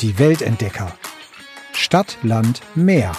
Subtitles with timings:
[0.00, 0.96] Die Weltentdecker.
[1.72, 3.12] Stadt, Land, Meer.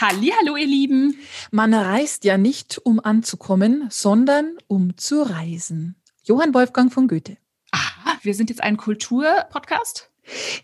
[0.00, 1.18] Hallo, ihr Lieben.
[1.50, 5.96] Man reist ja nicht, um anzukommen, sondern um zu reisen.
[6.22, 7.36] Johann Wolfgang von Goethe.
[7.72, 10.07] Aha, wir sind jetzt ein Kulturpodcast?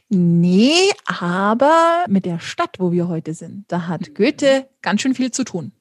[0.08, 4.14] Nee, aber mit der Stadt, wo wir heute sind, da hat mhm.
[4.14, 5.72] Goethe ganz schön viel zu tun.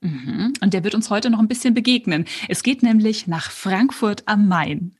[0.00, 0.52] Mhm.
[0.60, 2.26] Und der wird uns heute noch ein bisschen begegnen.
[2.48, 4.96] Es geht nämlich nach Frankfurt am Main.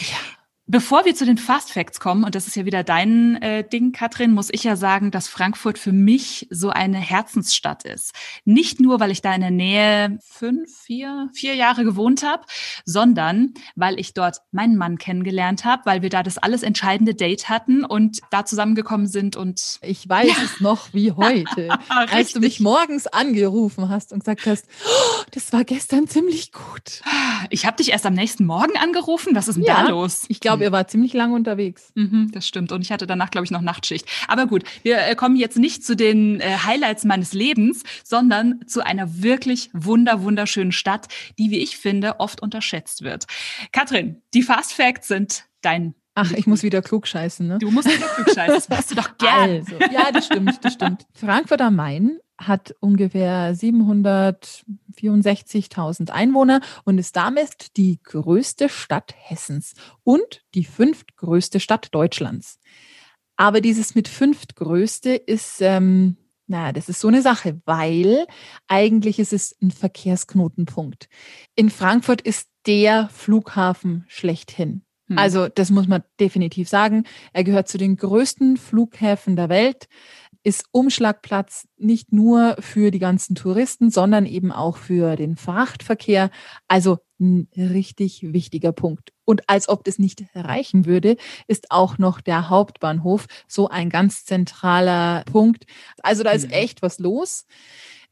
[0.00, 0.33] Ja.
[0.66, 3.92] Bevor wir zu den Fast Facts kommen, und das ist ja wieder dein äh, Ding,
[3.92, 8.12] Katrin, muss ich ja sagen, dass Frankfurt für mich so eine Herzensstadt ist.
[8.46, 12.44] Nicht nur, weil ich da in der Nähe fünf, vier, vier Jahre gewohnt habe,
[12.86, 17.50] sondern weil ich dort meinen Mann kennengelernt habe, weil wir da das alles entscheidende Date
[17.50, 20.44] hatten und da zusammengekommen sind und ich weiß ja.
[20.44, 21.78] es noch wie heute,
[22.10, 27.02] als du mich morgens angerufen hast und gesagt hast, oh, das war gestern ziemlich gut.
[27.50, 29.34] Ich habe dich erst am nächsten Morgen angerufen.
[29.34, 30.24] Was ist denn ja, da los?
[30.28, 31.92] Ich glaube, glaube, ihr war ziemlich lange unterwegs.
[31.94, 32.72] Mhm, das stimmt.
[32.72, 34.06] Und ich hatte danach, glaube ich, noch Nachtschicht.
[34.28, 38.84] Aber gut, wir äh, kommen jetzt nicht zu den äh, Highlights meines Lebens, sondern zu
[38.84, 43.24] einer wirklich wunder, wunderschönen Stadt, die, wie ich finde, oft unterschätzt wird.
[43.72, 47.58] Katrin, die Fast Facts sind dein Ach, ich muss wieder klug scheißen, ne?
[47.58, 49.64] Du musst wieder klug scheißen, das machst du doch gerne.
[49.68, 51.06] Also, ja, das stimmt, das stimmt.
[51.12, 60.42] Frankfurt am Main hat ungefähr 764.000 Einwohner und ist damit die größte Stadt Hessens und
[60.54, 62.58] die fünftgrößte Stadt Deutschlands.
[63.36, 66.16] Aber dieses mit fünftgrößte ist, ähm,
[66.46, 68.26] naja, das ist so eine Sache, weil
[68.68, 71.08] eigentlich ist es ein Verkehrsknotenpunkt.
[71.54, 74.82] In Frankfurt ist der Flughafen schlechthin.
[75.14, 75.18] Hm.
[75.18, 77.04] Also das muss man definitiv sagen.
[77.32, 79.88] Er gehört zu den größten Flughäfen der Welt
[80.44, 86.30] ist Umschlagplatz nicht nur für die ganzen Touristen, sondern eben auch für den Frachtverkehr.
[86.68, 89.12] Also ein richtig wichtiger Punkt.
[89.24, 91.16] Und als ob das nicht reichen würde,
[91.48, 95.64] ist auch noch der Hauptbahnhof so ein ganz zentraler Punkt.
[96.02, 96.52] Also da ist mhm.
[96.52, 97.46] echt was los.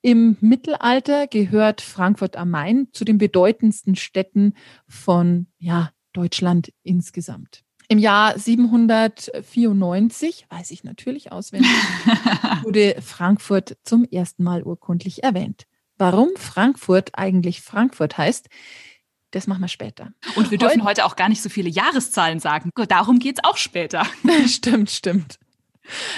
[0.00, 4.54] Im Mittelalter gehört Frankfurt am Main zu den bedeutendsten Städten
[4.88, 7.62] von ja, Deutschland insgesamt.
[7.88, 11.70] Im Jahr 794, weiß ich natürlich auswendig,
[12.62, 15.66] wurde Frankfurt zum ersten Mal urkundlich erwähnt.
[15.98, 18.48] Warum Frankfurt eigentlich Frankfurt heißt,
[19.32, 20.12] das machen wir später.
[20.36, 22.70] Und wir dürfen heute, heute auch gar nicht so viele Jahreszahlen sagen.
[22.88, 24.06] Darum geht es auch später.
[24.46, 25.38] stimmt, stimmt.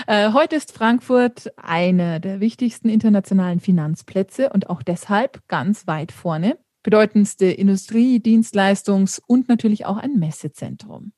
[0.06, 6.59] Äh, heute ist Frankfurt einer der wichtigsten internationalen Finanzplätze und auch deshalb ganz weit vorne.
[6.84, 11.12] Bedeutendste Industrie-, Dienstleistungs- und natürlich auch ein Messezentrum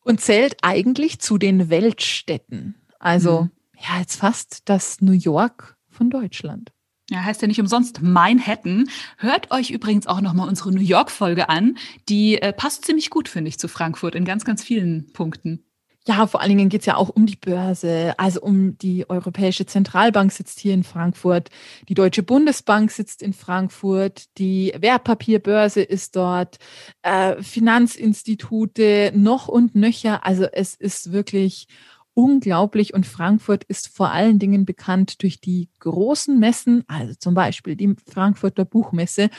[0.00, 2.74] und zählt eigentlich zu den Weltstädten.
[2.98, 3.50] Also mhm.
[3.78, 6.72] ja, jetzt fast das New York von Deutschland.
[7.10, 8.88] Ja, heißt ja nicht umsonst Manhattan.
[9.18, 11.76] Hört euch übrigens auch nochmal unsere New York-Folge an.
[12.08, 15.64] Die äh, passt ziemlich gut, finde ich, zu Frankfurt in ganz, ganz vielen Punkten.
[16.06, 19.64] Ja, vor allen Dingen geht es ja auch um die Börse, also um die Europäische
[19.64, 21.48] Zentralbank sitzt hier in Frankfurt,
[21.88, 26.58] die Deutsche Bundesbank sitzt in Frankfurt, die Wertpapierbörse ist dort,
[27.00, 30.26] äh, Finanzinstitute noch und nöcher.
[30.26, 31.68] Also es ist wirklich
[32.12, 37.76] unglaublich und Frankfurt ist vor allen Dingen bekannt durch die großen Messen, also zum Beispiel
[37.76, 39.30] die Frankfurter Buchmesse,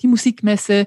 [0.00, 0.86] die Musikmesse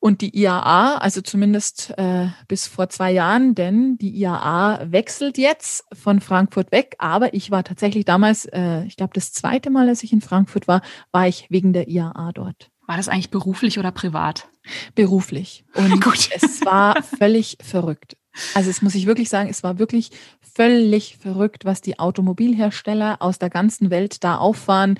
[0.00, 5.84] und die IAA, also zumindest äh, bis vor zwei Jahren, denn die IAA wechselt jetzt
[5.92, 6.96] von Frankfurt weg.
[6.98, 10.66] Aber ich war tatsächlich damals, äh, ich glaube, das zweite Mal, als ich in Frankfurt
[10.66, 10.80] war,
[11.12, 12.70] war ich wegen der IAA dort.
[12.86, 14.48] War das eigentlich beruflich oder privat?
[14.94, 15.64] Beruflich.
[15.74, 16.30] Und Gut.
[16.32, 18.16] es war völlig verrückt.
[18.54, 20.10] Also es muss ich wirklich sagen, es war wirklich
[20.54, 24.98] völlig verrückt, was die Automobilhersteller aus der ganzen Welt da auffahren.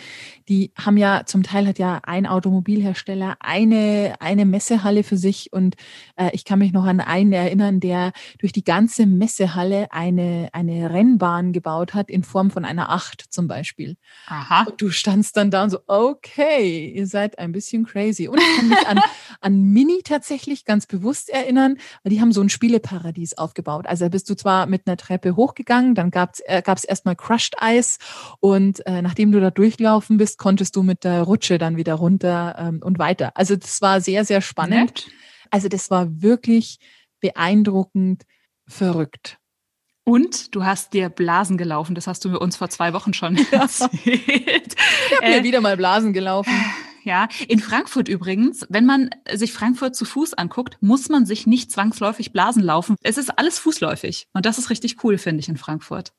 [0.49, 5.77] Die haben ja, zum Teil hat ja ein Automobilhersteller eine, eine Messehalle für sich und
[6.17, 10.91] äh, ich kann mich noch an einen erinnern, der durch die ganze Messehalle eine, eine
[10.91, 13.97] Rennbahn gebaut hat in Form von einer Acht zum Beispiel.
[14.27, 14.65] Aha.
[14.69, 18.29] Und du standst dann da und so, okay, ihr seid ein bisschen crazy.
[18.29, 19.01] Und ich kann mich an,
[19.41, 23.87] an Mini tatsächlich ganz bewusst erinnern, weil die haben so ein Spieleparadies aufgebaut.
[23.87, 27.17] Also da bist du zwar mit einer Treppe hochgegangen, dann gab es äh, gab's erstmal
[27.17, 27.99] Crushed Eis
[28.41, 32.57] und äh, nachdem du da durchgelaufen bist, konntest du mit der Rutsche dann wieder runter
[32.59, 33.33] ähm, und weiter.
[33.35, 35.07] Also das war sehr, sehr spannend.
[35.07, 35.11] Nett.
[35.51, 36.79] Also das war wirklich
[37.21, 38.25] beeindruckend
[38.67, 39.39] verrückt.
[40.05, 41.95] Und du hast dir Blasen gelaufen.
[41.95, 43.95] Das hast du uns vor zwei Wochen schon erzählt.
[44.05, 46.53] ich habe mir äh, wieder mal Blasen gelaufen.
[47.05, 51.71] Ja, in Frankfurt übrigens, wenn man sich Frankfurt zu Fuß anguckt, muss man sich nicht
[51.71, 52.97] zwangsläufig Blasen laufen.
[53.03, 54.27] Es ist alles fußläufig.
[54.35, 56.13] Und das ist richtig cool, finde ich, in Frankfurt.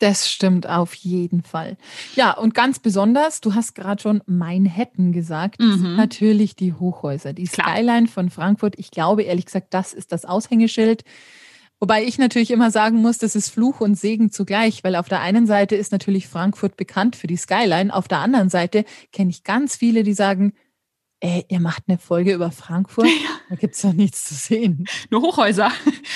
[0.00, 1.76] Das stimmt auf jeden Fall.
[2.14, 5.96] Ja, und ganz besonders, du hast gerade schon Manhattan gesagt, Mhm.
[5.96, 7.74] natürlich die Hochhäuser, die Klar.
[7.74, 8.74] Skyline von Frankfurt.
[8.78, 11.02] Ich glaube ehrlich gesagt, das ist das Aushängeschild.
[11.80, 15.20] Wobei ich natürlich immer sagen muss, das ist Fluch und Segen zugleich, weil auf der
[15.20, 19.44] einen Seite ist natürlich Frankfurt bekannt für die Skyline, auf der anderen Seite kenne ich
[19.44, 20.54] ganz viele, die sagen,
[21.20, 23.08] ey, ihr macht eine Folge über Frankfurt,
[23.48, 24.86] da gibt's doch nichts zu sehen.
[25.10, 25.72] Nur Hochhäuser.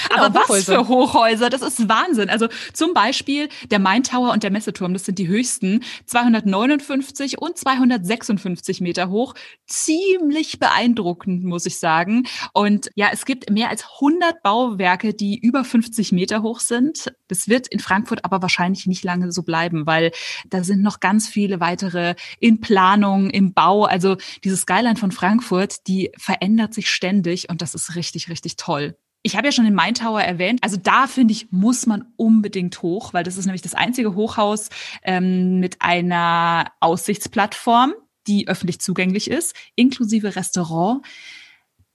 [0.08, 0.74] Genau, Aber was Hochhäuser.
[0.74, 1.50] für Hochhäuser?
[1.50, 2.30] Das ist Wahnsinn.
[2.30, 7.58] Also zum Beispiel der Main Tower und der Messeturm, das sind die höchsten, 259 und
[7.58, 9.34] 256 Meter hoch.
[9.66, 12.24] Ziemlich beeindruckend, muss ich sagen.
[12.52, 17.12] Und ja, es gibt mehr als 100 Bauwerke, die über 50 Meter hoch sind.
[17.26, 20.12] Das wird in Frankfurt aber wahrscheinlich nicht lange so bleiben, weil
[20.46, 23.84] da sind noch ganz viele weitere in Planung, im Bau.
[23.84, 28.96] Also diese Skyline von Frankfurt, die verändert sich ständig und das ist richtig, richtig toll.
[29.22, 30.60] Ich habe ja schon den Main Tower erwähnt.
[30.62, 34.68] Also da finde ich, muss man unbedingt hoch, weil das ist nämlich das einzige Hochhaus
[35.04, 37.94] ähm, mit einer Aussichtsplattform,
[38.26, 41.04] die öffentlich zugänglich ist, inklusive Restaurant.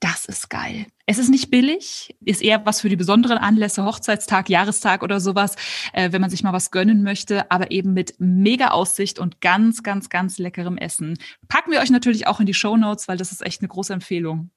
[0.00, 0.86] Das ist geil.
[1.06, 5.56] Es ist nicht billig, ist eher was für die besonderen Anlässe, Hochzeitstag, Jahrestag oder sowas,
[5.92, 9.82] äh, wenn man sich mal was gönnen möchte, aber eben mit mega Aussicht und ganz,
[9.82, 11.18] ganz, ganz leckerem Essen.
[11.48, 13.92] Packen wir euch natürlich auch in die Show Notes, weil das ist echt eine große
[13.92, 14.50] Empfehlung.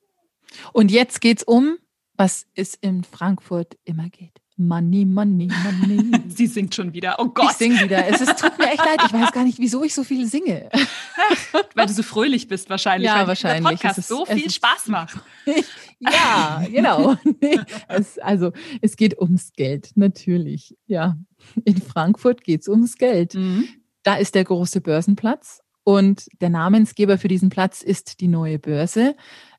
[0.73, 1.77] Und jetzt geht's um,
[2.15, 4.40] was es in Frankfurt immer geht.
[4.67, 6.11] Money, money, money.
[6.29, 7.15] Sie singt schon wieder.
[7.19, 8.07] Oh Ich Gott, singe wieder.
[8.07, 9.01] Es ist, tut mir echt leid.
[9.05, 10.69] Ich weiß gar nicht, wieso ich so viel singe.
[11.75, 13.07] weil du so fröhlich bist wahrscheinlich.
[13.09, 13.63] Ja, weil wahrscheinlich.
[13.63, 15.19] Der Podcast Es ist- so es viel ist- Spaß macht.
[16.03, 17.15] Ja, genau.
[17.41, 20.75] Nee, es, also, es geht ums Geld, natürlich.
[20.87, 21.15] Ja,
[21.63, 23.35] in Frankfurt geht's ums Geld.
[23.35, 23.65] Mhm.
[24.01, 29.15] Da ist der große Börsenplatz und der Namensgeber für diesen Platz ist die neue Börse.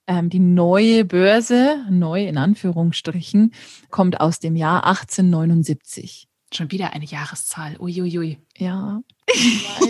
[0.07, 3.53] Ähm, die neue Börse, neu in Anführungsstrichen,
[3.91, 6.29] kommt aus dem Jahr 1879.
[6.53, 7.77] Schon wieder eine Jahreszahl.
[7.79, 8.39] Uiuiui.
[8.59, 9.03] Ja.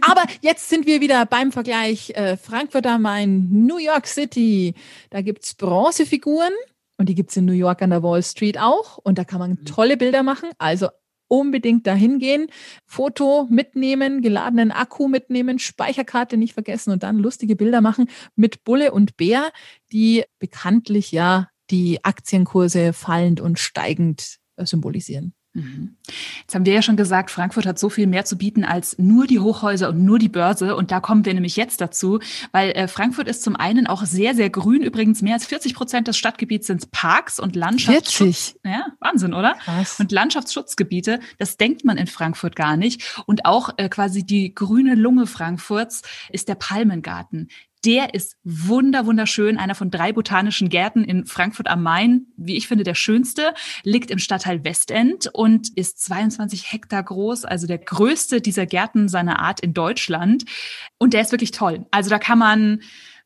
[0.00, 4.74] Aber jetzt sind wir wieder beim Vergleich äh, Frankfurt am Main, New York City.
[5.10, 6.52] Da gibt's Bronzefiguren
[6.96, 8.98] und die gibt's in New York an der Wall Street auch.
[8.98, 10.50] Und da kann man tolle Bilder machen.
[10.58, 10.88] Also
[11.28, 12.48] unbedingt dahin gehen,
[12.84, 18.92] Foto mitnehmen, geladenen Akku mitnehmen, Speicherkarte nicht vergessen und dann lustige Bilder machen mit Bulle
[18.92, 19.50] und Bär,
[19.92, 25.34] die bekanntlich ja die Aktienkurse fallend und steigend symbolisieren.
[25.58, 25.96] Mhm.
[26.40, 29.26] Jetzt haben wir ja schon gesagt, Frankfurt hat so viel mehr zu bieten als nur
[29.26, 30.76] die Hochhäuser und nur die Börse.
[30.76, 32.20] Und da kommen wir nämlich jetzt dazu,
[32.52, 34.82] weil äh, Frankfurt ist zum einen auch sehr, sehr grün.
[34.82, 38.54] Übrigens, mehr als 40 Prozent des Stadtgebiets sind Parks und Landschaftsschutz.
[38.54, 38.60] 40?
[38.64, 39.54] Ja, Wahnsinn, oder?
[39.54, 40.00] Krass.
[40.00, 43.22] Und Landschaftsschutzgebiete, das denkt man in Frankfurt gar nicht.
[43.26, 47.48] Und auch äh, quasi die grüne Lunge Frankfurts ist der Palmengarten.
[47.84, 49.58] Der ist wunder, wunderschön.
[49.58, 52.26] Einer von drei botanischen Gärten in Frankfurt am Main.
[52.36, 53.54] Wie ich finde, der schönste.
[53.84, 57.44] Liegt im Stadtteil Westend und ist 22 Hektar groß.
[57.44, 60.44] Also der größte dieser Gärten seiner Art in Deutschland.
[60.98, 61.86] Und der ist wirklich toll.
[61.90, 62.80] Also da kann man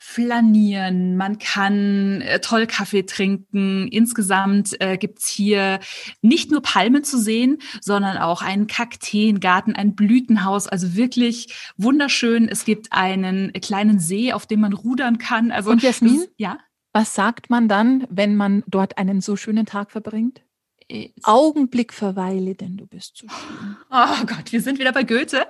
[0.04, 3.86] flanieren, man kann äh, toll Kaffee trinken.
[3.86, 5.78] Insgesamt äh, gibt's hier
[6.22, 10.66] nicht nur Palmen zu sehen, sondern auch einen Kakteengarten, ein Blütenhaus.
[10.66, 12.48] Also wirklich wunderschön.
[12.48, 15.52] Es gibt einen kleinen See, auf dem man rudern kann.
[15.52, 16.16] Also Und Jasmin?
[16.16, 16.58] das ja.
[16.92, 20.42] Was sagt man dann, wenn man dort einen so schönen Tag verbringt?
[21.22, 23.76] Augenblick verweile, denn du bist so schön.
[23.90, 25.46] Oh Gott, wir sind wieder bei Goethe.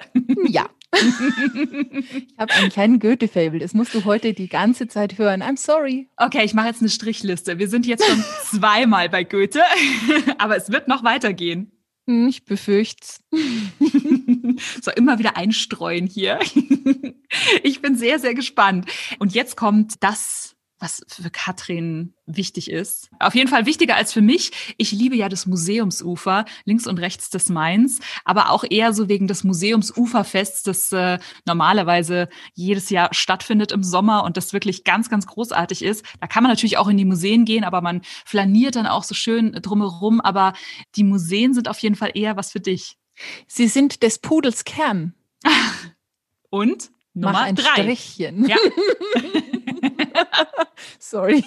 [0.48, 0.68] Ja.
[0.94, 3.58] Ich habe einen kleinen Goethe-Fable.
[3.58, 5.42] Das musst du heute die ganze Zeit hören.
[5.42, 6.08] I'm sorry.
[6.18, 7.58] Okay, ich mache jetzt eine Strichliste.
[7.58, 8.22] Wir sind jetzt schon
[8.60, 9.62] zweimal bei Goethe,
[10.38, 11.72] aber es wird noch weitergehen.
[12.06, 13.06] Hm, Ich befürchte
[14.82, 16.38] so immer wieder einstreuen hier.
[17.62, 18.86] Ich bin sehr, sehr gespannt.
[19.18, 20.51] Und jetzt kommt das,
[20.82, 23.08] was für Katrin wichtig ist.
[23.20, 24.74] Auf jeden Fall wichtiger als für mich.
[24.78, 29.28] Ich liebe ja das Museumsufer links und rechts des Mains, aber auch eher so wegen
[29.28, 35.26] des Museumsuferfests, das äh, normalerweise jedes Jahr stattfindet im Sommer und das wirklich ganz, ganz
[35.26, 36.04] großartig ist.
[36.20, 39.14] Da kann man natürlich auch in die Museen gehen, aber man flaniert dann auch so
[39.14, 40.20] schön drumherum.
[40.20, 40.52] Aber
[40.96, 42.96] die Museen sind auf jeden Fall eher was für dich.
[43.46, 45.14] Sie sind des Pudels Kern.
[46.50, 47.82] Und Mach Nummer ein drei.
[47.82, 48.48] Strichchen.
[48.48, 48.56] Ja.
[50.98, 51.44] Sorry.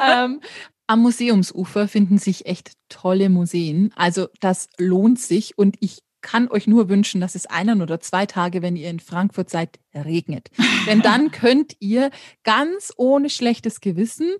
[0.00, 0.40] ähm,
[0.86, 3.92] am Museumsufer finden sich echt tolle Museen.
[3.94, 8.26] Also das lohnt sich und ich kann euch nur wünschen, dass es einen oder zwei
[8.26, 10.50] Tage, wenn ihr in Frankfurt seid, regnet.
[10.86, 12.10] Denn dann könnt ihr
[12.42, 14.32] ganz ohne schlechtes Gewissen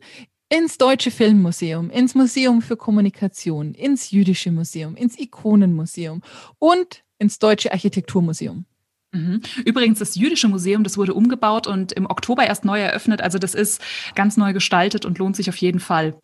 [0.48, 6.22] ins Deutsche Filmmuseum, ins Museum für Kommunikation, ins Jüdische Museum, ins Ikonenmuseum
[6.58, 8.64] und ins Deutsche Architekturmuseum.
[9.12, 9.40] Mhm.
[9.64, 13.22] Übrigens, das Jüdische Museum, das wurde umgebaut und im Oktober erst neu eröffnet.
[13.22, 13.82] Also das ist
[14.14, 16.14] ganz neu gestaltet und lohnt sich auf jeden Fall.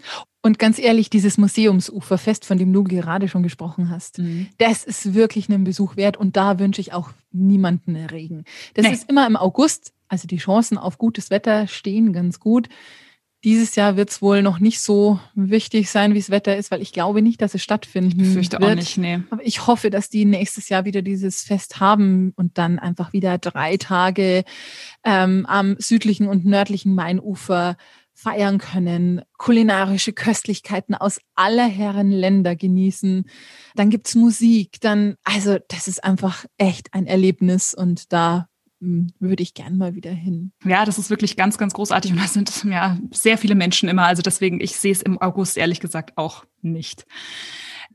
[0.43, 4.49] Und ganz ehrlich, dieses Museumsuferfest, von dem du gerade schon gesprochen hast, mhm.
[4.59, 8.45] das ist wirklich einen Besuch wert und da wünsche ich auch niemanden erregen.
[8.75, 8.93] Das nee.
[8.93, 12.69] ist immer im August, also die Chancen auf gutes Wetter stehen ganz gut.
[13.45, 16.81] Dieses Jahr wird es wohl noch nicht so wichtig sein, wie es Wetter ist, weil
[16.81, 18.71] ich glaube nicht, dass es stattfinden ich fürchte wird.
[18.71, 19.21] auch nicht, nee.
[19.29, 23.37] Aber ich hoffe, dass die nächstes Jahr wieder dieses Fest haben und dann einfach wieder
[23.37, 24.45] drei Tage
[25.05, 27.77] ähm, am südlichen und nördlichen Mainufer
[28.15, 33.29] feiern können, kulinarische Köstlichkeiten aus aller Herren Länder genießen.
[33.75, 38.49] Dann gibt's Musik, dann, also das ist einfach echt ein Erlebnis und da
[39.19, 40.53] würde ich gern mal wieder hin.
[40.65, 44.07] Ja, das ist wirklich ganz, ganz großartig und da sind ja sehr viele Menschen immer.
[44.07, 47.07] Also deswegen, ich sehe es im August ehrlich gesagt auch nicht.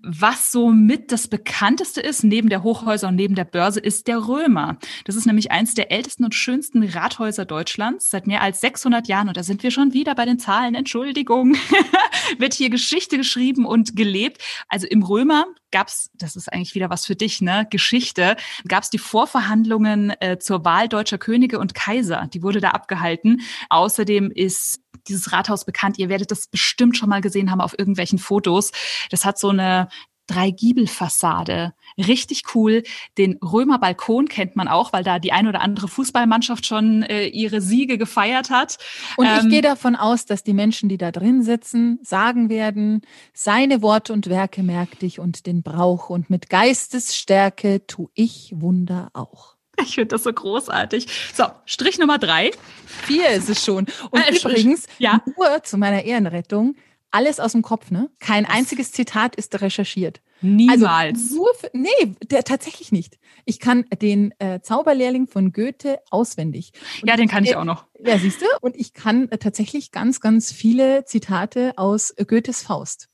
[0.01, 4.29] Was so mit das bekannteste ist, neben der Hochhäuser und neben der Börse, ist der
[4.29, 4.77] Römer.
[5.03, 9.27] Das ist nämlich eins der ältesten und schönsten Rathäuser Deutschlands seit mehr als 600 Jahren.
[9.27, 10.73] Und da sind wir schon wieder bei den Zahlen.
[10.73, 11.55] Entschuldigung.
[12.37, 14.41] Wird hier Geschichte geschrieben und gelebt.
[14.69, 17.67] Also im Römer gab's, das ist eigentlich wieder was für dich, ne?
[17.69, 18.35] Geschichte,
[18.67, 22.27] gab's die Vorverhandlungen äh, zur Wahl deutscher Könige und Kaiser.
[22.33, 23.41] Die wurde da abgehalten.
[23.69, 25.97] Außerdem ist dieses Rathaus bekannt.
[25.97, 28.71] Ihr werdet das bestimmt schon mal gesehen haben auf irgendwelchen Fotos.
[29.09, 29.87] Das hat so eine
[30.27, 31.73] Drei-Giebel-Fassade.
[31.99, 32.83] Richtig cool.
[33.17, 37.25] Den Römer Balkon kennt man auch, weil da die ein oder andere Fußballmannschaft schon äh,
[37.25, 38.77] ihre Siege gefeiert hat.
[39.17, 43.01] Und ähm, ich gehe davon aus, dass die Menschen, die da drin sitzen, sagen werden,
[43.33, 49.09] seine Worte und Werke merk dich und den Brauch und mit Geistesstärke tu ich Wunder
[49.13, 49.55] auch.
[49.81, 51.07] Ich finde das so großartig.
[51.33, 52.51] So, Strich Nummer drei.
[52.85, 53.87] Vier ist es schon.
[54.11, 55.21] Und äh, übrigens, ja.
[55.37, 56.75] nur zu meiner Ehrenrettung,
[57.11, 58.09] alles aus dem Kopf, ne?
[58.19, 60.21] Kein einziges Zitat ist recherchiert.
[60.41, 60.83] Niemals.
[61.21, 63.19] Also nur für, nee, der, tatsächlich nicht.
[63.45, 66.71] Ich kann den äh, Zauberlehrling von Goethe auswendig.
[67.01, 67.85] Und ja, den kann ich auch noch.
[67.99, 68.45] Ja, siehst du?
[68.61, 73.09] Und ich kann äh, tatsächlich ganz, ganz viele Zitate aus Goethes Faust.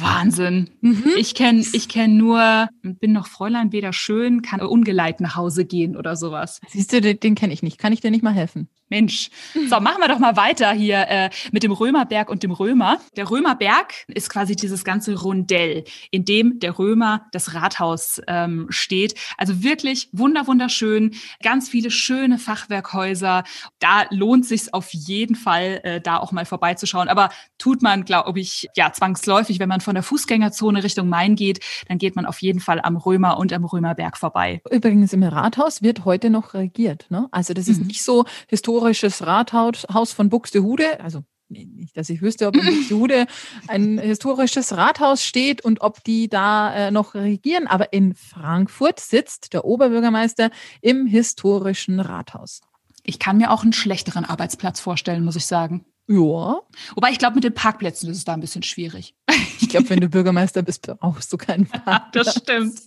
[0.00, 0.70] Wahnsinn.
[0.80, 1.12] Mhm.
[1.16, 5.96] Ich kenne ich kenn nur, bin noch Fräulein weder schön, kann ungeleit nach Hause gehen
[5.96, 6.60] oder sowas.
[6.68, 7.78] Siehst du, den, den kenne ich nicht.
[7.78, 8.68] Kann ich dir nicht mal helfen?
[8.88, 9.30] Mensch.
[9.68, 12.98] So, machen wir doch mal weiter hier äh, mit dem Römerberg und dem Römer.
[13.16, 19.14] Der Römerberg ist quasi dieses ganze Rundell, in dem der Römer das Rathaus ähm, steht.
[19.36, 23.44] Also wirklich wunder wunderschön, ganz viele schöne Fachwerkhäuser.
[23.78, 27.08] Da lohnt sich auf jeden Fall, äh, da auch mal vorbeizuschauen.
[27.08, 31.60] Aber tut man, glaube ich, ja zwangsläufig, wenn man von der Fußgängerzone Richtung Main geht,
[31.88, 34.62] dann geht man auf jeden Fall am Römer und am Römerberg vorbei.
[34.70, 37.06] Übrigens im Rathaus wird heute noch regiert.
[37.10, 37.28] Ne?
[37.30, 37.88] Also das ist mhm.
[37.88, 43.26] nicht so historisch historisches Rathaus von Buxtehude, also nicht, dass ich wüsste, ob in Buxtehude
[43.68, 49.54] ein historisches Rathaus steht und ob die da äh, noch regieren, aber in Frankfurt sitzt
[49.54, 50.50] der Oberbürgermeister
[50.82, 52.60] im historischen Rathaus.
[53.02, 55.86] Ich kann mir auch einen schlechteren Arbeitsplatz vorstellen, muss ich sagen.
[56.06, 56.60] Ja.
[56.94, 59.14] Wobei ich glaube, mit den Parkplätzen ist es da ein bisschen schwierig.
[59.60, 62.12] Ich glaube, wenn du Bürgermeister bist, brauchst du keinen Parkplatz.
[62.12, 62.80] das stimmt.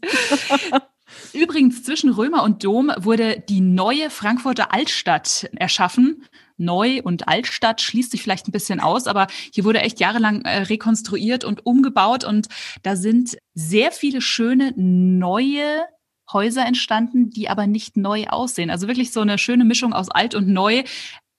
[1.34, 6.26] Übrigens, zwischen Römer und Dom wurde die neue Frankfurter Altstadt erschaffen.
[6.58, 10.64] Neu und Altstadt schließt sich vielleicht ein bisschen aus, aber hier wurde echt jahrelang äh,
[10.64, 12.48] rekonstruiert und umgebaut und
[12.84, 15.84] da sind sehr viele schöne neue
[16.32, 18.70] Häuser entstanden, die aber nicht neu aussehen.
[18.70, 20.84] Also wirklich so eine schöne Mischung aus alt und neu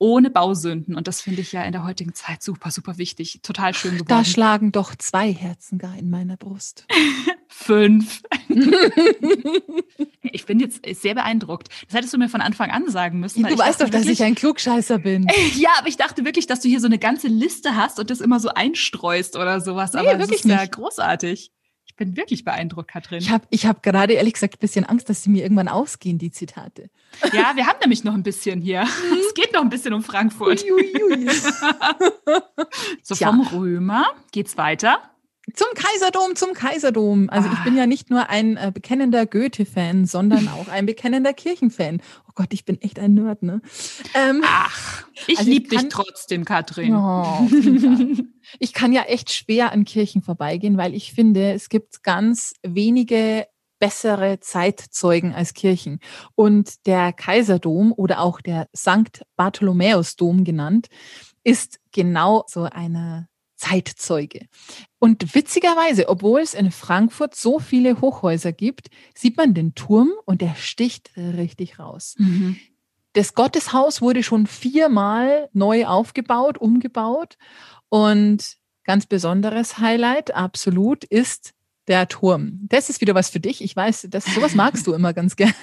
[0.03, 0.97] ohne Bausünden.
[0.97, 3.39] Und das finde ich ja in der heutigen Zeit super, super wichtig.
[3.45, 4.09] Total schön geworden.
[4.09, 6.87] Da schlagen doch zwei Herzen gar in meiner Brust.
[7.49, 8.23] Fünf.
[10.23, 11.69] ich bin jetzt sehr beeindruckt.
[11.87, 13.45] Das hättest du mir von Anfang an sagen müssen.
[13.45, 15.29] Du weißt doch, dass wirklich, ich ein Klugscheißer bin.
[15.57, 18.21] ja, aber ich dachte wirklich, dass du hier so eine ganze Liste hast und das
[18.21, 19.93] immer so einstreust oder sowas.
[19.93, 20.59] Nee, aber wirklich das ist nicht.
[20.59, 21.53] ja großartig.
[21.93, 23.19] Ich bin wirklich beeindruckt, Katrin.
[23.19, 26.17] Ich habe ich hab gerade ehrlich gesagt ein bisschen Angst, dass sie mir irgendwann ausgehen,
[26.17, 26.89] die Zitate.
[27.35, 28.85] Ja, wir haben nämlich noch ein bisschen hier.
[28.85, 29.19] Mhm.
[29.19, 30.65] es geht noch ein bisschen um Frankfurt.
[30.65, 31.29] Ui, ui, ui.
[33.03, 35.03] so, vom Römer geht's weiter.
[35.55, 37.29] Zum Kaiserdom, zum Kaiserdom.
[37.31, 42.01] Also ich bin ja nicht nur ein äh, bekennender Goethe-Fan, sondern auch ein bekennender Kirchenfan.
[42.29, 43.61] Oh Gott, ich bin echt ein Nerd, ne?
[44.15, 46.95] Ähm, Ach, ich also liebe dich trotzdem, Katrin.
[46.95, 47.47] Oh,
[48.59, 53.47] ich kann ja echt schwer an Kirchen vorbeigehen, weil ich finde, es gibt ganz wenige
[53.79, 55.99] bessere Zeitzeugen als Kirchen.
[56.37, 60.87] Und der Kaiserdom oder auch der Sankt Bartholomäusdom genannt,
[61.43, 63.29] ist genau so eine
[63.63, 64.47] Zeitzeuge.
[64.99, 70.41] Und witzigerweise, obwohl es in Frankfurt so viele Hochhäuser gibt, sieht man den Turm und
[70.41, 72.17] der sticht richtig raus.
[72.19, 72.57] Mhm.
[73.13, 77.37] Das Gotteshaus wurde schon viermal neu aufgebaut, umgebaut.
[77.89, 81.53] Und ganz besonderes Highlight, absolut, ist
[81.87, 82.61] der Turm.
[82.63, 83.63] Das ist wieder was für dich.
[83.63, 85.55] Ich weiß, das, sowas magst du immer ganz gern.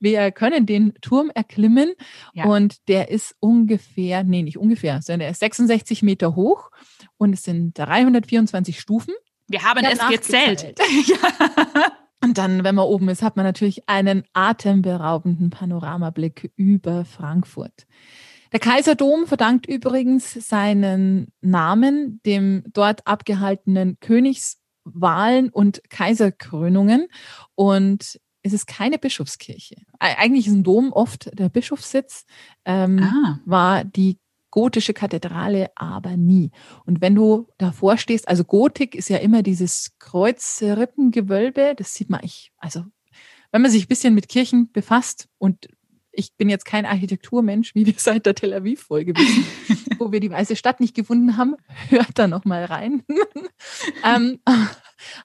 [0.00, 1.92] Wir können den Turm erklimmen
[2.34, 2.44] Ja.
[2.46, 6.70] und der ist ungefähr, nee, nicht ungefähr, sondern er ist 66 Meter hoch
[7.18, 9.14] und es sind 324 Stufen.
[9.48, 10.74] Wir haben Ja, es gezählt.
[12.24, 17.86] Und dann, wenn man oben ist, hat man natürlich einen atemberaubenden Panoramablick über Frankfurt.
[18.52, 27.08] Der Kaiserdom verdankt übrigens seinen Namen dem dort abgehaltenen Königswahlen und Kaiserkrönungen.
[27.56, 29.76] Und es ist keine Bischofskirche.
[30.00, 32.24] Eig- Eigentlich ist ein Dom oft der Bischofssitz.
[32.64, 34.18] Ähm, Ah, war die
[34.50, 36.50] gotische Kathedrale aber nie.
[36.84, 42.20] Und wenn du davor stehst, also Gotik ist ja immer dieses Kreuzrippengewölbe, das sieht man
[42.22, 42.84] ich, also
[43.50, 45.68] wenn man sich ein bisschen mit Kirchen befasst und
[46.14, 49.46] ich bin jetzt kein Architekturmensch, wie wir seit der Tel Aviv-Folge wissen,
[49.98, 51.56] wo wir die Weiße Stadt nicht gefunden haben,
[51.88, 53.02] hört da noch mal rein.
[54.04, 54.38] ähm,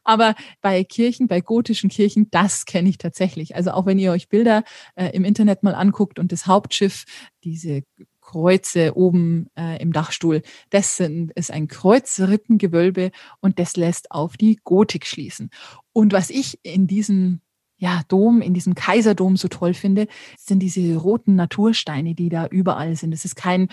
[0.07, 3.55] aber bei Kirchen, bei gotischen Kirchen, das kenne ich tatsächlich.
[3.55, 4.63] Also auch wenn ihr euch Bilder
[4.95, 7.03] äh, im Internet mal anguckt und das Hauptschiff,
[7.43, 7.83] diese
[8.21, 13.11] Kreuze oben äh, im Dachstuhl, das sind, ist ein Kreuzrippengewölbe
[13.41, 15.49] und das lässt auf die Gotik schließen.
[15.91, 17.41] Und was ich in diesem
[17.77, 22.95] ja, Dom, in diesem Kaiserdom so toll finde, sind diese roten Natursteine, die da überall
[22.95, 23.11] sind.
[23.11, 23.67] Das ist kein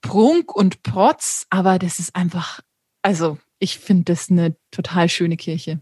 [0.00, 2.60] Prunk und Protz, aber das ist einfach,
[3.02, 5.80] also ich finde das eine total schöne Kirche.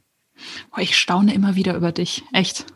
[0.70, 2.22] boah, ich staune immer wieder über dich.
[2.32, 2.66] Echt.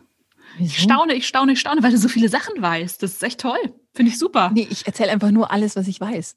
[0.59, 0.83] Ich Wieso?
[0.83, 3.01] staune, ich staune, ich staune, weil du so viele Sachen weißt.
[3.01, 3.59] Das ist echt toll.
[3.93, 4.51] Finde ich super.
[4.53, 6.35] Nee, ich erzähle einfach nur alles, was ich weiß.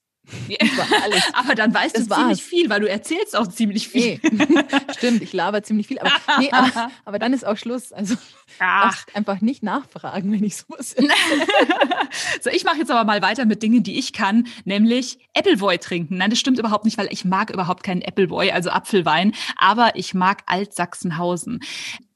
[1.02, 1.22] Alles.
[1.34, 4.18] Aber dann weißt Das du ziemlich viel, weil du erzählst auch ziemlich viel.
[4.22, 4.46] Nee,
[4.96, 5.98] stimmt, ich laber ziemlich viel.
[5.98, 7.92] Aber, nee, aber, aber dann ist auch Schluss.
[7.92, 8.16] Also
[9.12, 10.94] einfach nicht nachfragen, wenn ich sowas
[12.40, 16.16] so, ich mache jetzt aber mal weiter mit Dingen, die ich kann, nämlich Appleboy trinken.
[16.18, 20.14] Nein, das stimmt überhaupt nicht, weil ich mag überhaupt keinen Appleboy, also Apfelwein, aber ich
[20.14, 21.60] mag Altsachsenhausen.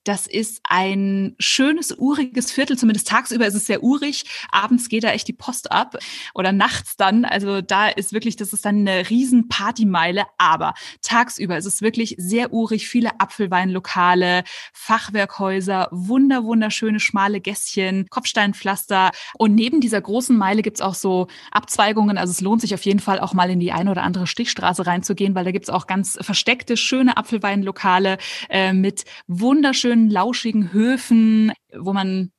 [0.08, 2.78] Das ist ein schönes, uriges Viertel.
[2.78, 4.24] Zumindest tagsüber ist es sehr urig.
[4.50, 5.98] Abends geht da echt die Post ab.
[6.34, 7.26] Oder nachts dann.
[7.26, 10.24] Also da ist wirklich, das ist dann eine riesen Partymeile.
[10.38, 10.72] Aber
[11.02, 12.88] tagsüber ist es wirklich sehr urig.
[12.88, 19.10] Viele Apfelweinlokale, Fachwerkhäuser, wunder, wunderschöne, schmale Gässchen, Kopfsteinpflaster.
[19.36, 22.16] Und neben dieser großen Meile gibt's auch so Abzweigungen.
[22.16, 24.86] Also es lohnt sich auf jeden Fall auch mal in die eine oder andere Stichstraße
[24.86, 28.16] reinzugehen, weil da gibt's auch ganz versteckte, schöne Apfelweinlokale
[28.48, 32.30] äh, mit wunderschönen, lauschigen Höfen, wo man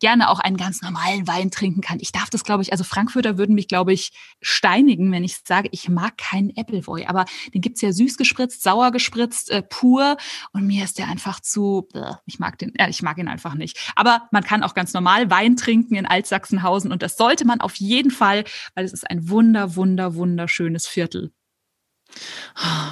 [0.00, 1.98] gerne auch einen ganz normalen Wein trinken kann.
[2.00, 4.10] Ich darf das, glaube ich, also Frankfurter würden mich, glaube ich,
[4.42, 7.06] steinigen, wenn ich sage, ich mag keinen Appleboy.
[7.06, 10.18] Aber den gibt's ja süß gespritzt, sauer gespritzt, äh, pur.
[10.52, 13.54] Und mir ist der einfach zu, bäh, ich mag den, äh, ich mag ihn einfach
[13.54, 13.78] nicht.
[13.96, 17.76] Aber man kann auch ganz normal Wein trinken in Altsachsenhausen und das sollte man auf
[17.76, 21.32] jeden Fall, weil es ist ein wunder, wunder, wunderschönes Viertel.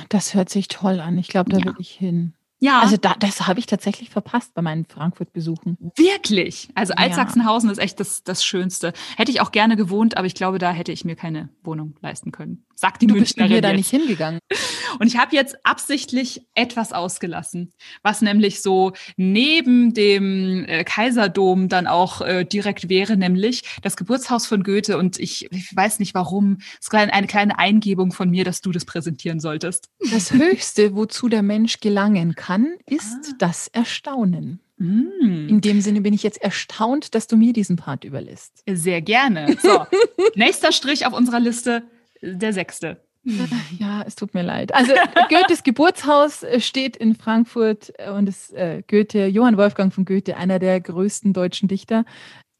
[0.08, 1.18] Das hört sich toll an.
[1.18, 1.66] Ich glaube, da Ja.
[1.66, 2.35] will ich hin.
[2.58, 5.76] Ja, Also da, das habe ich tatsächlich verpasst bei meinen Frankfurt-Besuchen.
[5.96, 6.68] Wirklich.
[6.74, 7.00] Also Ja.
[7.00, 8.92] Altsachsenhausen ist echt das, das Schönste.
[9.16, 12.32] Hätte ich auch gerne gewohnt, aber ich glaube, da hätte ich mir keine Wohnung leisten
[12.32, 12.64] können.
[12.78, 13.76] Sagt die Du bist Münchnerin hier da jetzt.
[13.78, 14.38] nicht hingegangen.
[15.00, 21.86] Und ich habe jetzt absichtlich etwas ausgelassen, was nämlich so neben dem äh, Kaiserdom dann
[21.86, 24.98] auch äh, direkt wäre, nämlich das Geburtshaus von Goethe.
[24.98, 26.58] Und ich, ich weiß nicht warum.
[26.80, 29.88] Es ist eine kleine Eingebung von mir, dass du das präsentieren solltest.
[30.12, 33.34] Das Höchste, wozu der Mensch gelangen kann, ist Ah.
[33.38, 34.60] das Erstaunen.
[34.78, 35.48] Mm.
[35.48, 38.62] In dem Sinne bin ich jetzt erstaunt, dass du mir diesen Part überlässt.
[38.70, 39.56] Sehr gerne.
[39.62, 39.86] So,
[40.34, 41.82] nächster Strich auf unserer Liste,
[42.22, 43.00] der sechste.
[43.78, 44.72] Ja, es tut mir leid.
[44.72, 44.92] Also
[45.28, 50.36] Goethes Geburtshaus äh, steht in Frankfurt äh, und ist äh, Goethe, Johann Wolfgang von Goethe,
[50.36, 52.04] einer der größten deutschen Dichter.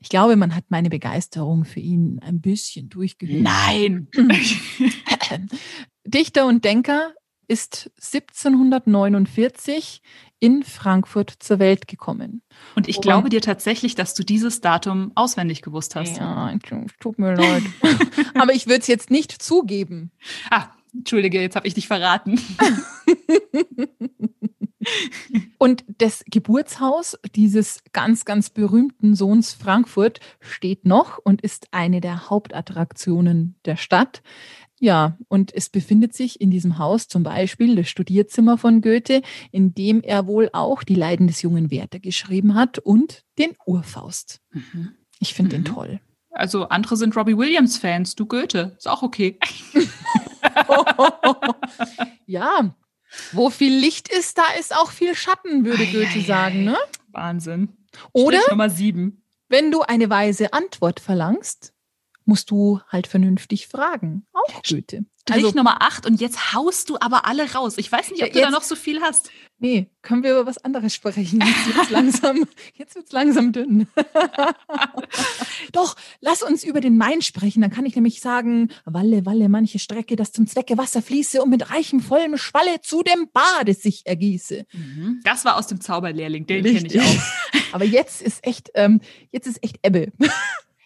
[0.01, 3.43] Ich glaube, man hat meine Begeisterung für ihn ein bisschen durchgehört.
[3.43, 4.09] Nein.
[6.05, 7.15] Dichter und Denker
[7.49, 10.03] ist 1749
[10.39, 12.43] in Frankfurt zur Welt gekommen.
[12.75, 16.19] Und ich glaube dir tatsächlich, dass du dieses Datum auswendig gewusst hast.
[16.19, 16.55] Ja,
[17.01, 17.63] tut mir leid.
[18.35, 20.11] Aber ich würde es jetzt nicht zugeben.
[20.51, 22.41] Ah, Entschuldige, jetzt habe ich dich verraten.
[25.59, 32.31] Und das Geburtshaus dieses ganz, ganz berühmten Sohns Frankfurt steht noch und ist eine der
[32.31, 34.23] Hauptattraktionen der Stadt.
[34.79, 39.75] Ja, und es befindet sich in diesem Haus zum Beispiel das Studierzimmer von Goethe, in
[39.75, 44.41] dem er wohl auch die Leiden des jungen Werther geschrieben hat und den Urfaust.
[45.19, 45.65] Ich finde Mhm.
[45.65, 46.01] den toll.
[46.31, 48.75] Also andere sind Robbie Williams-Fans, du Goethe.
[48.77, 49.39] Ist auch okay.
[52.27, 52.75] ja,
[53.33, 56.65] wo viel Licht ist, da ist auch viel Schatten, würde Ei, Goethe ei, sagen.
[56.65, 56.77] Ne?
[57.13, 57.69] Wahnsinn.
[58.13, 59.23] Oder Strich Nummer sieben.
[59.49, 61.73] wenn du eine weise Antwort verlangst,
[62.27, 64.27] musst du halt vernünftig fragen.
[64.33, 65.07] Auch Goethe.
[65.29, 67.75] Strich also, Nummer 8 und jetzt haust du aber alle raus.
[67.79, 69.31] Ich weiß nicht, ob du jetzt, da noch so viel hast.
[69.59, 71.41] Nee, können wir über was anderes sprechen?
[71.41, 73.89] Jetzt wird's langsam, jetzt wird's langsam dünn.
[75.73, 77.61] Doch, lass uns über den Main sprechen.
[77.61, 81.51] Dann kann ich nämlich sagen, Walle, Walle, manche Strecke, das zum Zwecke Wasser fließe und
[81.51, 84.65] mit reichem, vollem Schwalle zu dem Bade sich ergieße.
[84.73, 85.23] Mhm.
[85.25, 87.23] Das war aus dem Zauberlehrling, den kenne ich auch.
[87.73, 89.01] Aber jetzt ist echt, ähm,
[89.33, 90.13] jetzt ist echt Ebbe.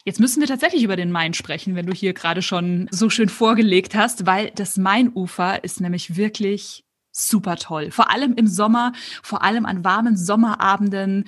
[0.04, 3.28] Jetzt müssen wir tatsächlich über den Main sprechen, wenn du hier gerade schon so schön
[3.28, 7.90] vorgelegt hast, weil das Mainufer ist nämlich wirklich super toll.
[7.90, 11.24] Vor allem im Sommer, vor allem an warmen Sommerabenden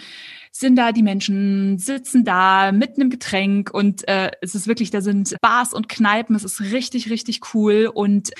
[0.55, 5.01] sind da die Menschen, sitzen da mit einem Getränk und äh, es ist wirklich, da
[5.01, 8.31] sind Bars und Kneipen, es ist richtig, richtig cool und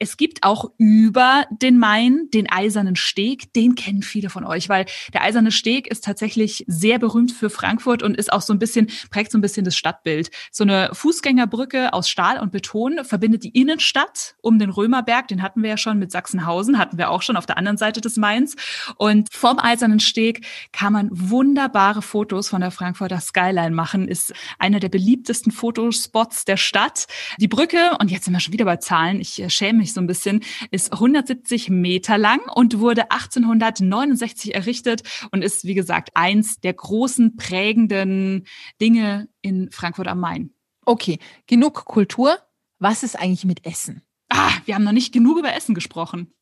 [0.00, 4.86] es gibt auch über den Main den Eisernen Steg, den kennen viele von euch, weil
[5.12, 8.90] der Eiserne Steg ist tatsächlich sehr berühmt für Frankfurt und ist auch so ein bisschen,
[9.10, 10.32] prägt so ein bisschen das Stadtbild.
[10.50, 15.62] So eine Fußgängerbrücke aus Stahl und Beton verbindet die Innenstadt um den Römerberg, den hatten
[15.62, 18.56] wir ja schon mit Sachsenhausen, hatten wir auch schon auf der anderen Seite des Mains
[18.96, 24.32] und vom Eisernen Steg kann man wunderbar wunderbare Fotos von der Frankfurter Skyline machen, ist
[24.58, 27.06] einer der beliebtesten Fotospots der Stadt.
[27.36, 30.00] Die Brücke, und jetzt sind wir schon wieder bei Zahlen, ich äh, schäme mich so
[30.00, 36.58] ein bisschen, ist 170 Meter lang und wurde 1869 errichtet und ist, wie gesagt, eins
[36.58, 38.46] der großen prägenden
[38.80, 40.54] Dinge in Frankfurt am Main.
[40.86, 42.38] Okay, genug Kultur.
[42.78, 44.00] Was ist eigentlich mit Essen?
[44.30, 46.32] Ah, wir haben noch nicht genug über Essen gesprochen.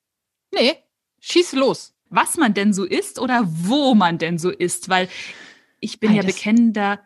[0.54, 0.76] Nee,
[1.18, 5.08] schieß los was man denn so isst oder wo man denn so isst, weil
[5.80, 6.24] ich bin Beides.
[6.24, 7.00] ja bekennender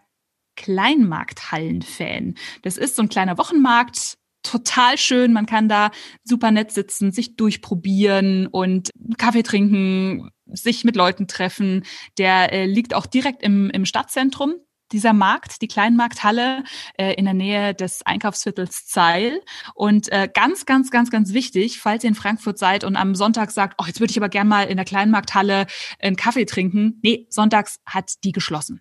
[0.56, 2.34] Kleinmarkthallen-Fan.
[2.62, 5.32] Das ist so ein kleiner Wochenmarkt, total schön.
[5.32, 5.90] Man kann da
[6.22, 11.84] super nett sitzen, sich durchprobieren und Kaffee trinken, sich mit Leuten treffen.
[12.18, 14.54] Der äh, liegt auch direkt im, im Stadtzentrum
[14.92, 16.64] dieser Markt, die Kleinmarkthalle
[16.98, 19.40] äh, in der Nähe des Einkaufsviertels Zeil.
[19.74, 23.50] Und äh, ganz, ganz, ganz, ganz wichtig, falls ihr in Frankfurt seid und am Sonntag
[23.50, 25.66] sagt, oh, jetzt würde ich aber gern mal in der Kleinmarkthalle
[26.00, 27.00] einen Kaffee trinken.
[27.02, 28.80] Nee, sonntags hat die geschlossen.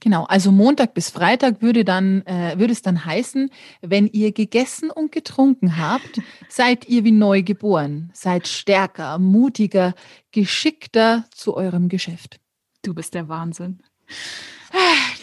[0.00, 4.90] Genau, also Montag bis Freitag würde dann äh, würde es dann heißen, wenn ihr gegessen
[4.90, 9.94] und getrunken habt, seid ihr wie neu geboren, seid stärker, mutiger,
[10.32, 12.40] geschickter zu eurem Geschäft.
[12.82, 13.80] Du bist der Wahnsinn.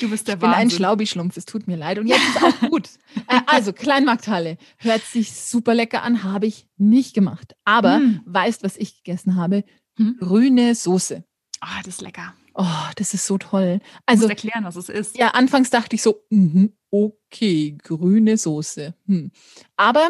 [0.01, 0.59] Du bist der ich Wahnsinn.
[0.59, 1.99] bin ein Schlaubi-Schlumpf, es tut mir leid.
[1.99, 2.89] Und jetzt ist auch gut.
[3.27, 4.57] äh, also, Kleinmarkthalle.
[4.77, 7.55] Hört sich super lecker an, habe ich nicht gemacht.
[7.65, 8.21] Aber mm.
[8.25, 9.63] weißt, was ich gegessen habe?
[9.97, 10.17] Hm?
[10.19, 11.23] Grüne Soße.
[11.59, 12.33] Ah, oh, das ist lecker.
[12.55, 13.79] Oh, das ist so toll.
[14.07, 15.17] Also, du musst erklären, was es ist.
[15.17, 18.95] Ja, anfangs dachte ich so, mm, okay, grüne Soße.
[19.05, 19.31] Hm.
[19.77, 20.09] Aber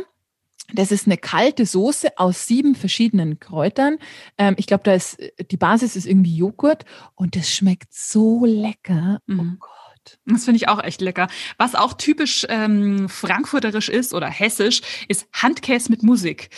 [0.73, 3.97] das ist eine kalte Soße aus sieben verschiedenen Kräutern.
[4.37, 5.17] Ähm, ich glaube, da ist
[5.51, 9.19] die Basis ist irgendwie Joghurt und das schmeckt so lecker.
[9.27, 9.39] Oh mhm.
[9.39, 9.80] Oh Gott.
[10.25, 11.27] Das finde ich auch echt lecker.
[11.57, 16.49] Was auch typisch ähm, frankfurterisch ist oder hessisch, ist Handkäse mit Musik.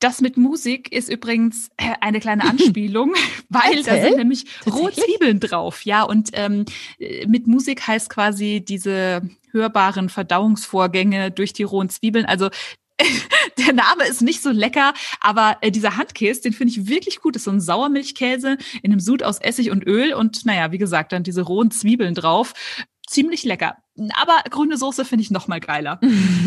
[0.00, 3.14] Das mit Musik ist übrigens äh, eine kleine Anspielung,
[3.48, 5.84] weil da sind nämlich rohe Zwiebeln drauf.
[5.84, 6.66] Ja, und ähm,
[6.98, 12.26] äh, mit Musik heißt quasi diese hörbaren Verdauungsvorgänge durch die rohen Zwiebeln.
[12.26, 12.50] Also
[13.58, 17.34] der Name ist nicht so lecker, aber äh, dieser Handkäse, den finde ich wirklich gut.
[17.34, 20.78] Das ist so ein Sauermilchkäse in einem Sud aus Essig und Öl und naja, wie
[20.78, 22.54] gesagt, dann diese rohen Zwiebeln drauf.
[23.06, 23.76] Ziemlich lecker.
[24.20, 26.00] Aber grüne Soße finde ich noch mal geiler.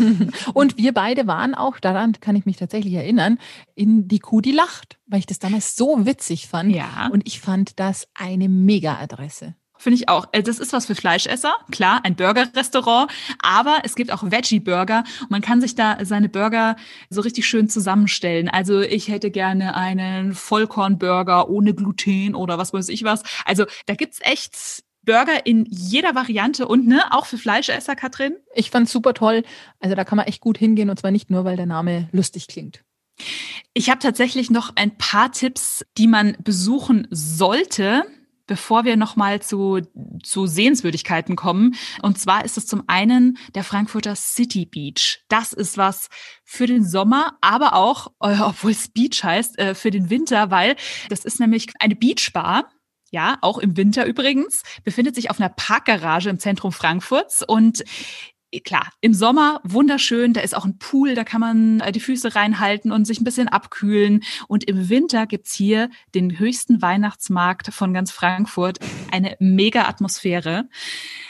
[0.54, 3.38] und wir beide waren auch, daran kann ich mich tatsächlich erinnern,
[3.74, 6.74] in Die Kuh, die lacht, weil ich das damals so witzig fand.
[6.74, 7.08] Ja.
[7.12, 9.54] Und ich fand das eine Mega-Adresse.
[9.78, 10.26] Finde ich auch.
[10.32, 13.10] Äh, das ist was für Fleischesser, klar, ein Burger-Restaurant,
[13.42, 15.04] aber es gibt auch Veggie-Burger.
[15.28, 16.76] Man kann sich da seine Burger
[17.10, 18.48] so richtig schön zusammenstellen.
[18.48, 23.22] Also ich hätte gerne einen Vollkornburger ohne Gluten oder was weiß ich was.
[23.44, 28.36] Also da gibt's echt Burger in jeder Variante und ne, auch für Fleischesser, Katrin.
[28.54, 29.42] Ich fand's super toll.
[29.80, 32.46] Also da kann man echt gut hingehen und zwar nicht nur, weil der Name lustig
[32.46, 32.84] klingt.
[33.72, 38.04] Ich habe tatsächlich noch ein paar Tipps, die man besuchen sollte
[38.48, 39.80] bevor wir nochmal zu,
[40.24, 41.76] zu Sehenswürdigkeiten kommen.
[42.02, 45.20] Und zwar ist es zum einen der Frankfurter City Beach.
[45.28, 46.08] Das ist was
[46.44, 50.74] für den Sommer, aber auch, obwohl es Beach heißt, äh, für den Winter, weil
[51.08, 52.70] das ist nämlich eine Beachbar.
[53.10, 57.82] Ja, auch im Winter übrigens, befindet sich auf einer Parkgarage im Zentrum Frankfurts und
[58.64, 62.34] klar, im Sommer wunderschön, da ist auch ein Pool, da kann man äh, die Füße
[62.34, 64.22] reinhalten und sich ein bisschen abkühlen.
[64.46, 68.78] Und im Winter gibt's hier den höchsten Weihnachtsmarkt von ganz Frankfurt.
[69.12, 70.68] Eine mega Atmosphäre.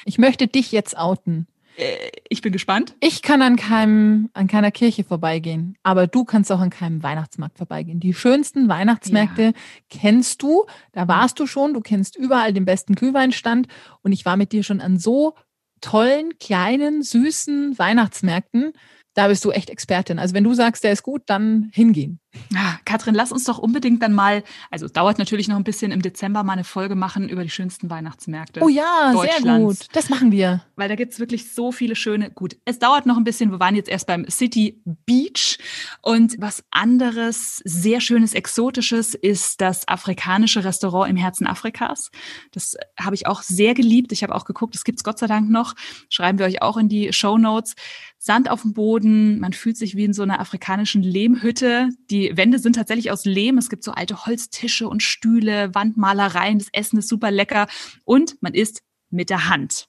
[0.04, 1.46] Ich möchte dich jetzt outen.
[1.78, 2.94] Äh, ich bin gespannt.
[3.00, 7.58] Ich kann an keinem, an keiner Kirche vorbeigehen, aber du kannst auch an keinem Weihnachtsmarkt
[7.58, 8.00] vorbeigehen.
[8.00, 9.52] Die schönsten Weihnachtsmärkte ja.
[9.88, 13.68] kennst du, da warst du schon, du kennst überall den besten Glühweinstand
[14.02, 15.34] und ich war mit dir schon an so
[15.80, 18.72] tollen, kleinen, süßen Weihnachtsmärkten
[19.18, 20.20] da bist du echt Expertin.
[20.20, 22.20] Also wenn du sagst, der ist gut, dann hingehen.
[22.50, 25.90] Ja, Katrin, lass uns doch unbedingt dann mal, also es dauert natürlich noch ein bisschen
[25.92, 28.60] im Dezember mal eine Folge machen über die schönsten Weihnachtsmärkte.
[28.62, 29.86] Oh ja, sehr gut.
[29.92, 30.62] Das machen wir.
[30.76, 33.74] Weil da gibt's wirklich so viele schöne, gut, es dauert noch ein bisschen, wir waren
[33.74, 35.58] jetzt erst beim City Beach
[36.02, 42.10] und was anderes, sehr schönes, exotisches ist das afrikanische Restaurant im Herzen Afrikas.
[42.52, 44.12] Das habe ich auch sehr geliebt.
[44.12, 45.74] Ich habe auch geguckt, das gibt's Gott sei Dank noch.
[46.10, 47.74] Schreiben wir euch auch in die Show Notes.
[48.18, 51.90] Sand auf dem Boden, man fühlt sich wie in so einer afrikanischen Lehmhütte.
[52.10, 53.58] Die Wände sind tatsächlich aus Lehm.
[53.58, 56.58] Es gibt so alte Holztische und Stühle, Wandmalereien.
[56.58, 57.66] Das Essen ist super lecker
[58.04, 59.88] und man isst mit der Hand.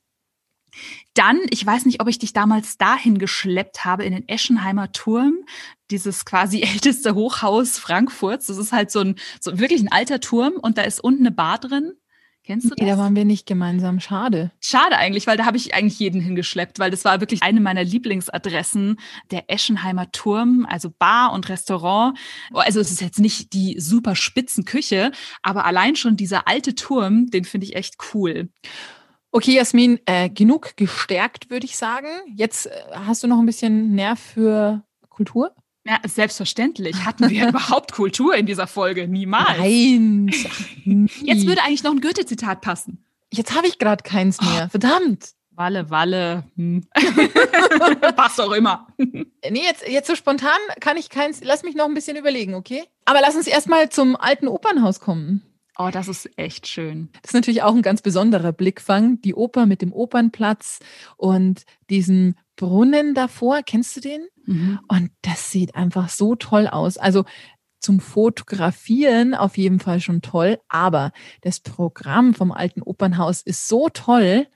[1.14, 5.34] Dann, ich weiß nicht, ob ich dich damals dahin geschleppt habe, in den Eschenheimer Turm,
[5.92, 8.48] dieses quasi älteste Hochhaus Frankfurts.
[8.48, 11.36] Das ist halt so ein, so wirklich ein alter Turm und da ist unten eine
[11.36, 11.94] Bar drin.
[12.50, 12.84] Kennst du das?
[12.84, 14.00] Nee, da waren wir nicht gemeinsam.
[14.00, 14.50] Schade.
[14.60, 17.84] Schade eigentlich, weil da habe ich eigentlich jeden hingeschleppt, weil das war wirklich eine meiner
[17.84, 22.18] Lieblingsadressen, der Eschenheimer Turm, also Bar und Restaurant.
[22.52, 25.12] Also es ist jetzt nicht die super spitzen Küche,
[25.44, 28.50] aber allein schon dieser alte Turm, den finde ich echt cool.
[29.30, 32.08] Okay, Jasmin, äh, genug gestärkt, würde ich sagen.
[32.36, 35.54] Jetzt äh, hast du noch ein bisschen Nerv für Kultur?
[35.86, 37.06] Ja, selbstverständlich.
[37.06, 39.08] Hatten wir überhaupt Kultur in dieser Folge?
[39.08, 39.58] Niemals.
[39.58, 40.28] Nein.
[41.22, 43.04] Jetzt würde eigentlich noch ein Goethe-Zitat passen.
[43.32, 44.66] Jetzt habe ich gerade keins mehr.
[44.66, 44.70] Oh.
[44.70, 45.34] Verdammt.
[45.52, 46.46] Walle, Walle.
[46.56, 46.88] Hm.
[48.16, 48.88] Passt auch immer.
[48.98, 51.42] nee, jetzt, jetzt so spontan kann ich keins.
[51.44, 52.86] Lass mich noch ein bisschen überlegen, okay?
[53.04, 55.44] Aber lass uns erstmal zum alten Opernhaus kommen.
[55.78, 57.10] Oh, das ist echt schön.
[57.22, 59.22] Das ist natürlich auch ein ganz besonderer Blickfang.
[59.22, 60.80] Die Oper mit dem Opernplatz
[61.18, 63.62] und diesem Brunnen davor.
[63.66, 64.22] Kennst du den?
[64.46, 64.80] Mhm.
[64.90, 66.98] Und das sieht einfach so toll aus.
[66.98, 67.24] Also
[67.80, 73.88] zum Fotografieren auf jeden Fall schon toll, aber das Programm vom alten Opernhaus ist so
[73.88, 74.48] toll.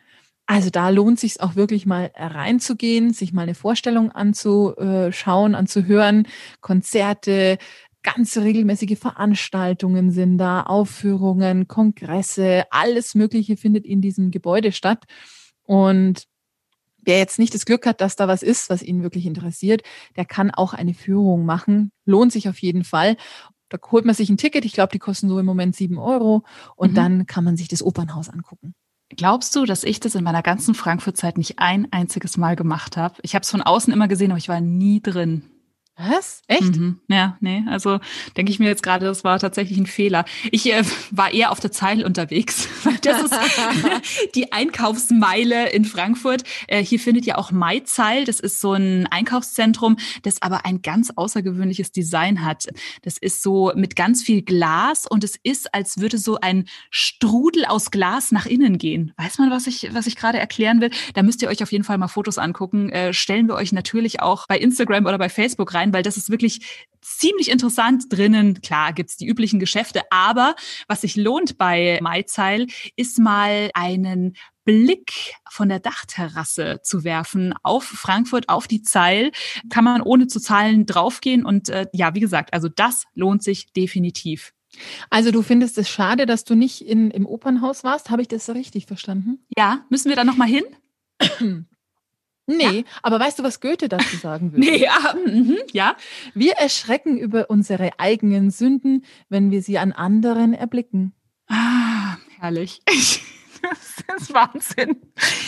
[0.46, 6.28] Also da lohnt sich auch wirklich mal reinzugehen, sich mal eine Vorstellung anzuschauen, anzuhören,
[6.60, 7.58] Konzerte,
[8.04, 15.06] ganz regelmäßige Veranstaltungen sind da, Aufführungen, Kongresse, alles Mögliche findet in diesem Gebäude statt.
[15.64, 16.28] Und
[17.06, 19.84] wer jetzt nicht das Glück hat, dass da was ist, was ihn wirklich interessiert,
[20.16, 21.92] der kann auch eine Führung machen.
[22.06, 23.18] Lohnt sich auf jeden Fall.
[23.70, 24.66] Da holt man sich ein Ticket.
[24.66, 26.44] Ich glaube, die kosten so im Moment sieben Euro.
[26.76, 26.96] Und mhm.
[26.96, 28.76] dann kann man sich das Opernhaus angucken.
[29.10, 33.16] Glaubst du, dass ich das in meiner ganzen Frankfurt-Zeit nicht ein einziges Mal gemacht habe?
[33.22, 35.53] Ich habe es von außen immer gesehen, aber ich war nie drin.
[35.96, 36.42] Was?
[36.48, 36.76] Echt?
[36.76, 37.00] Mhm.
[37.08, 37.64] Ja, nee.
[37.70, 38.00] Also
[38.36, 40.26] denke ich mir jetzt gerade, das war tatsächlich ein Fehler.
[40.52, 42.68] Ich äh, war eher auf der Zeil unterwegs.
[43.04, 43.36] Das ist
[44.36, 46.44] die Einkaufsmeile in Frankfurt.
[46.68, 48.24] Äh, hier findet ja auch Maizeil.
[48.24, 52.68] Das ist so ein Einkaufszentrum, das aber ein ganz außergewöhnliches Design hat.
[53.02, 57.66] Das ist so mit ganz viel Glas und es ist, als würde so ein Strudel
[57.66, 59.12] aus Glas nach innen gehen.
[59.18, 60.92] Weiß man, was ich, was ich gerade erklären will?
[61.14, 62.90] Da müsst ihr euch auf jeden Fall mal Fotos angucken.
[62.90, 66.18] Äh, stellen wir euch natürlich auch bei Instagram oder bei Facebook rein rein, weil das
[66.18, 68.62] ist wirklich ziemlich interessant drinnen.
[68.62, 70.56] Klar gibt's die üblichen Geschäfte, aber
[70.88, 77.84] was sich lohnt bei MyZeil, ist mal einen Blick von der Dachterrasse zu werfen auf
[77.84, 79.32] Frankfurt, auf die Zeil,
[79.70, 81.46] kann man ohne zu zahlen draufgehen.
[81.46, 84.54] Und äh, ja, wie gesagt, also das lohnt sich definitiv.
[85.10, 88.10] Also du findest es schade, dass du nicht in, im Opernhaus warst.
[88.10, 89.46] Habe ich das so richtig verstanden?
[89.56, 90.64] Ja, müssen wir da nochmal hin?
[92.46, 92.84] Nee, ja.
[93.02, 94.66] aber weißt du, was Goethe dazu sagen würde?
[94.66, 95.96] nee, ja, mhm, ja.
[96.34, 101.14] Wir erschrecken über unsere eigenen Sünden, wenn wir sie an anderen erblicken.
[101.48, 102.82] Ah, herrlich.
[104.06, 104.98] Das ist Wahnsinn.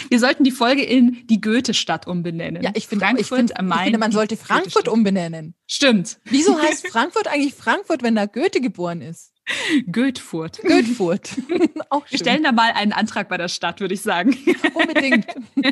[0.10, 2.64] Wir sollten die Folge in die Goethe-Stadt umbenennen.
[2.64, 5.54] Ja, ich finde, ich finde, ich finde man sollte Frankfurt umbenennen.
[5.68, 6.20] Stimmt.
[6.24, 9.34] Wieso heißt Frankfurt eigentlich Frankfurt, wenn da Goethe geboren ist?
[9.92, 10.60] Goethfurt.
[10.64, 11.30] Goethfurt.
[11.90, 12.12] Auch schön.
[12.12, 14.36] Wir stellen da mal einen Antrag bei der Stadt, würde ich sagen.
[14.74, 15.28] Unbedingt.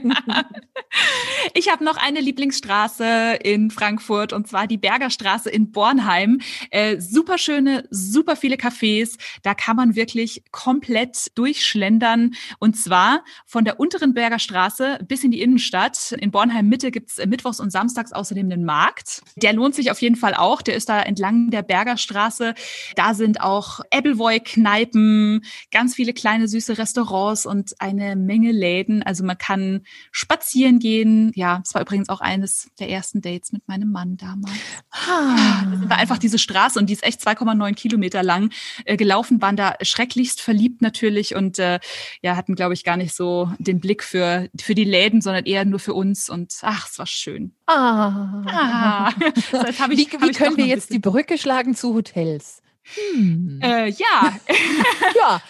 [1.53, 6.39] ich habe noch eine Lieblingsstraße in Frankfurt und zwar die Bergerstraße in Bornheim.
[6.69, 9.17] Äh, super schöne, super viele Cafés.
[9.41, 12.31] Da kann man wirklich komplett durchschlendern.
[12.59, 16.11] Und zwar von der unteren Bergerstraße bis in die Innenstadt.
[16.11, 19.23] In Bornheim Mitte gibt's mittwochs und samstags außerdem den Markt.
[19.35, 20.61] Der lohnt sich auf jeden Fall auch.
[20.61, 22.53] Der ist da entlang der Bergerstraße.
[22.95, 29.03] Da sind auch auch Appleboy-Kneipen, ganz viele kleine süße Restaurants und eine Menge Läden.
[29.03, 31.31] Also man kann spazieren gehen.
[31.35, 34.53] Ja, es war übrigens auch eines der ersten Dates mit meinem Mann damals.
[34.91, 35.63] Ah.
[35.63, 38.51] Da sind wir einfach diese Straße und die ist echt 2,9 Kilometer lang
[38.85, 41.79] äh, gelaufen, waren da schrecklichst verliebt natürlich und äh,
[42.21, 45.65] ja, hatten, glaube ich, gar nicht so den Blick für, für die Läden, sondern eher
[45.65, 47.55] nur für uns und ach, es war schön.
[47.67, 48.43] Ah.
[48.47, 49.13] ah.
[49.51, 52.62] Das heißt, ich, wie, wie können wir jetzt die Brücke schlagen zu Hotels?
[52.95, 53.59] Hm.
[53.61, 54.37] Äh, ja.
[55.15, 55.41] ja.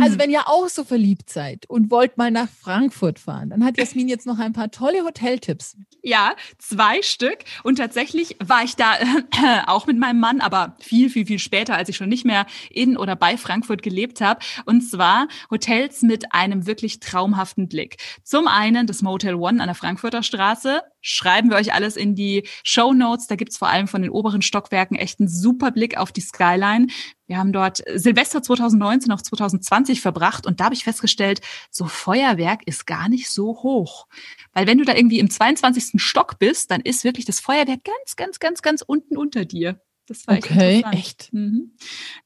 [0.00, 3.78] Also wenn ihr auch so verliebt seid und wollt mal nach Frankfurt fahren, dann hat
[3.78, 5.76] Jasmin jetzt noch ein paar tolle Hoteltipps.
[6.02, 7.38] Ja, zwei Stück.
[7.62, 11.76] Und tatsächlich war ich da äh, auch mit meinem Mann, aber viel, viel, viel später,
[11.76, 14.40] als ich schon nicht mehr in oder bei Frankfurt gelebt habe.
[14.64, 17.96] Und zwar Hotels mit einem wirklich traumhaften Blick.
[18.22, 20.82] Zum einen das Motel One an der Frankfurter Straße.
[21.02, 23.26] Schreiben wir euch alles in die Show Notes.
[23.26, 26.86] Da gibt's vor allem von den oberen Stockwerken echt einen super Blick auf die Skyline.
[27.26, 32.66] Wir haben dort Silvester 2019 auf 2020 verbracht und da habe ich festgestellt, so Feuerwerk
[32.66, 34.06] ist gar nicht so hoch.
[34.52, 36.00] Weil wenn du da irgendwie im 22.
[36.00, 39.80] Stock bist, dann ist wirklich das Feuerwerk ganz, ganz, ganz, ganz unten unter dir.
[40.12, 41.32] Das war okay, echt.
[41.32, 41.72] Mhm.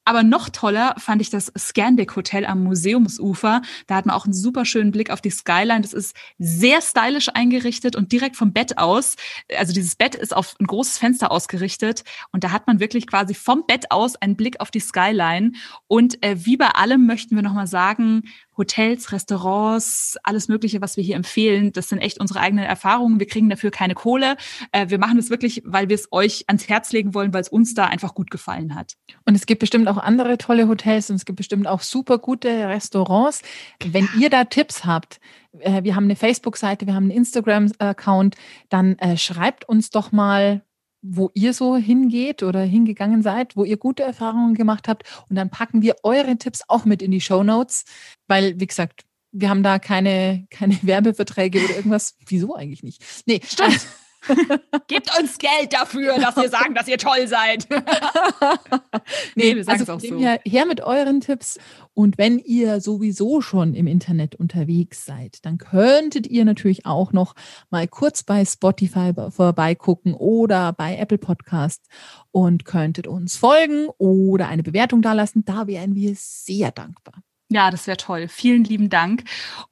[0.04, 3.62] Aber noch toller fand ich das Scandic Hotel am Museumsufer.
[3.86, 5.82] Da hat man auch einen super schönen Blick auf die Skyline.
[5.82, 9.14] Das ist sehr stylisch eingerichtet und direkt vom Bett aus.
[9.56, 13.34] Also dieses Bett ist auf ein großes Fenster ausgerichtet und da hat man wirklich quasi
[13.34, 15.52] vom Bett aus einen Blick auf die Skyline.
[15.86, 18.22] Und äh, wie bei allem möchten wir nochmal sagen,
[18.56, 23.20] Hotels, Restaurants, alles Mögliche, was wir hier empfehlen, das sind echt unsere eigenen Erfahrungen.
[23.20, 24.36] Wir kriegen dafür keine Kohle.
[24.72, 27.48] Äh, wir machen es wirklich, weil wir es euch ans Herz legen wollen, weil es
[27.48, 28.94] uns da einfach gut gefallen hat.
[29.24, 32.68] Und es gibt bestimmt auch andere tolle Hotels und es gibt bestimmt auch super gute
[32.68, 33.42] Restaurants.
[33.84, 35.20] Wenn ihr da Tipps habt,
[35.60, 38.36] äh, wir haben eine Facebook-Seite, wir haben einen Instagram-Account,
[38.68, 40.62] dann äh, schreibt uns doch mal,
[41.08, 45.04] wo ihr so hingeht oder hingegangen seid, wo ihr gute Erfahrungen gemacht habt.
[45.28, 47.84] Und dann packen wir eure Tipps auch mit in die Show Notes,
[48.26, 52.16] weil, wie gesagt, wir haben da keine, keine Werbeverträge oder irgendwas.
[52.26, 53.04] Wieso eigentlich nicht?
[53.26, 53.86] Nee, stimmt.
[54.88, 57.66] Gebt uns Geld dafür, dass wir sagen, dass ihr toll seid.
[59.34, 60.18] nee, wir sagen also es auch so.
[60.18, 61.58] Her, her mit euren Tipps.
[61.94, 67.34] Und wenn ihr sowieso schon im Internet unterwegs seid, dann könntet ihr natürlich auch noch
[67.70, 71.86] mal kurz bei Spotify vorbeigucken oder bei Apple Podcast
[72.32, 75.44] und könntet uns folgen oder eine Bewertung dalassen.
[75.44, 77.22] Da wären wir sehr dankbar.
[77.48, 78.26] Ja, das wäre toll.
[78.28, 79.22] Vielen lieben Dank.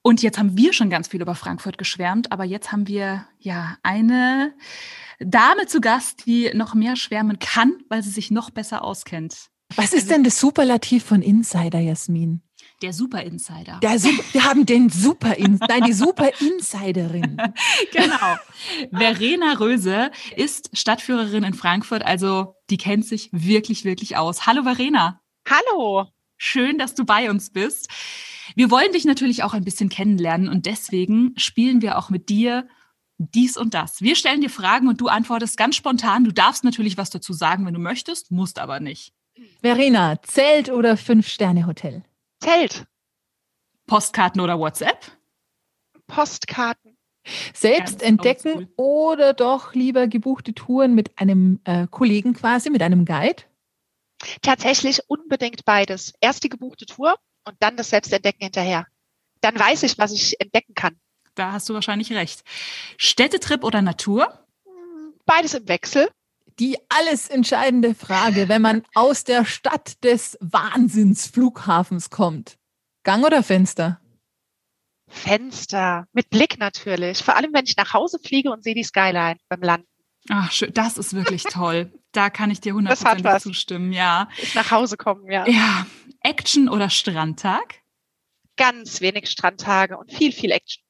[0.01, 3.77] Und jetzt haben wir schon ganz viel über Frankfurt geschwärmt, aber jetzt haben wir ja
[3.83, 4.53] eine
[5.19, 9.49] Dame zu Gast, die noch mehr schwärmen kann, weil sie sich noch besser auskennt.
[9.75, 12.41] Was ist also, denn das Superlativ von Insider, Jasmin?
[12.81, 13.79] Der Super Insider.
[13.81, 17.37] Der Super, wir haben den Super Insider, nein, die Super Insiderin.
[17.91, 18.37] genau.
[18.91, 24.45] Verena Röse ist Stadtführerin in Frankfurt, also die kennt sich wirklich, wirklich aus.
[24.45, 25.21] Hallo Verena.
[25.49, 26.07] Hallo.
[26.37, 27.89] Schön, dass du bei uns bist.
[28.55, 32.67] Wir wollen dich natürlich auch ein bisschen kennenlernen und deswegen spielen wir auch mit dir
[33.17, 34.01] dies und das.
[34.01, 36.25] Wir stellen dir Fragen und du antwortest ganz spontan.
[36.25, 39.13] Du darfst natürlich was dazu sagen, wenn du möchtest, musst aber nicht.
[39.61, 42.03] Verena, Zelt oder Fünf-Sterne-Hotel?
[42.39, 42.85] Zelt.
[43.87, 45.11] Postkarten oder WhatsApp?
[46.07, 46.97] Postkarten.
[47.53, 53.05] Selbst ja, entdecken oder doch lieber gebuchte Touren mit einem äh, Kollegen quasi, mit einem
[53.05, 53.43] Guide?
[54.41, 56.13] Tatsächlich unbedingt beides.
[56.21, 58.87] Erst die gebuchte Tour und dann das Selbstentdecken hinterher.
[59.41, 60.99] Dann weiß ich, was ich entdecken kann.
[61.35, 62.43] Da hast du wahrscheinlich recht.
[62.97, 64.45] Städtetrip oder Natur?
[65.25, 66.09] Beides im Wechsel.
[66.59, 72.57] Die alles entscheidende Frage, wenn man aus der Stadt des Wahnsinnsflughafens kommt.
[73.03, 73.99] Gang oder Fenster?
[75.07, 76.07] Fenster.
[76.13, 77.21] Mit Blick natürlich.
[77.21, 79.87] Vor allem, wenn ich nach Hause fliege und sehe die Skyline beim Landen.
[80.29, 80.73] Ach, schön.
[80.73, 81.91] Das ist wirklich toll.
[82.15, 84.29] Da kann ich dir hundertprozentig zustimmen, ja.
[84.41, 85.45] Ich nach Hause kommen, ja.
[85.47, 85.85] Ja.
[86.21, 87.81] Action oder Strandtag?
[88.55, 90.81] Ganz wenig Strandtage und viel, viel Action.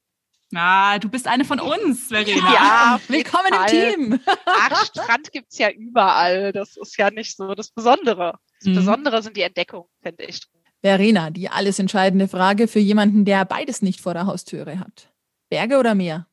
[0.53, 2.53] Ah, du bist eine von uns, Verena.
[2.53, 4.19] Ja, willkommen im Team.
[4.45, 6.53] Ach, Strand gibt's ja überall.
[6.53, 8.37] Das ist ja nicht so das Besondere.
[8.59, 8.75] Das mhm.
[8.75, 10.41] Besondere sind die Entdeckungen, finde ich.
[10.83, 15.11] Verena, die alles entscheidende Frage für jemanden, der beides nicht vor der Haustüre hat.
[15.49, 16.27] Berge oder Meer?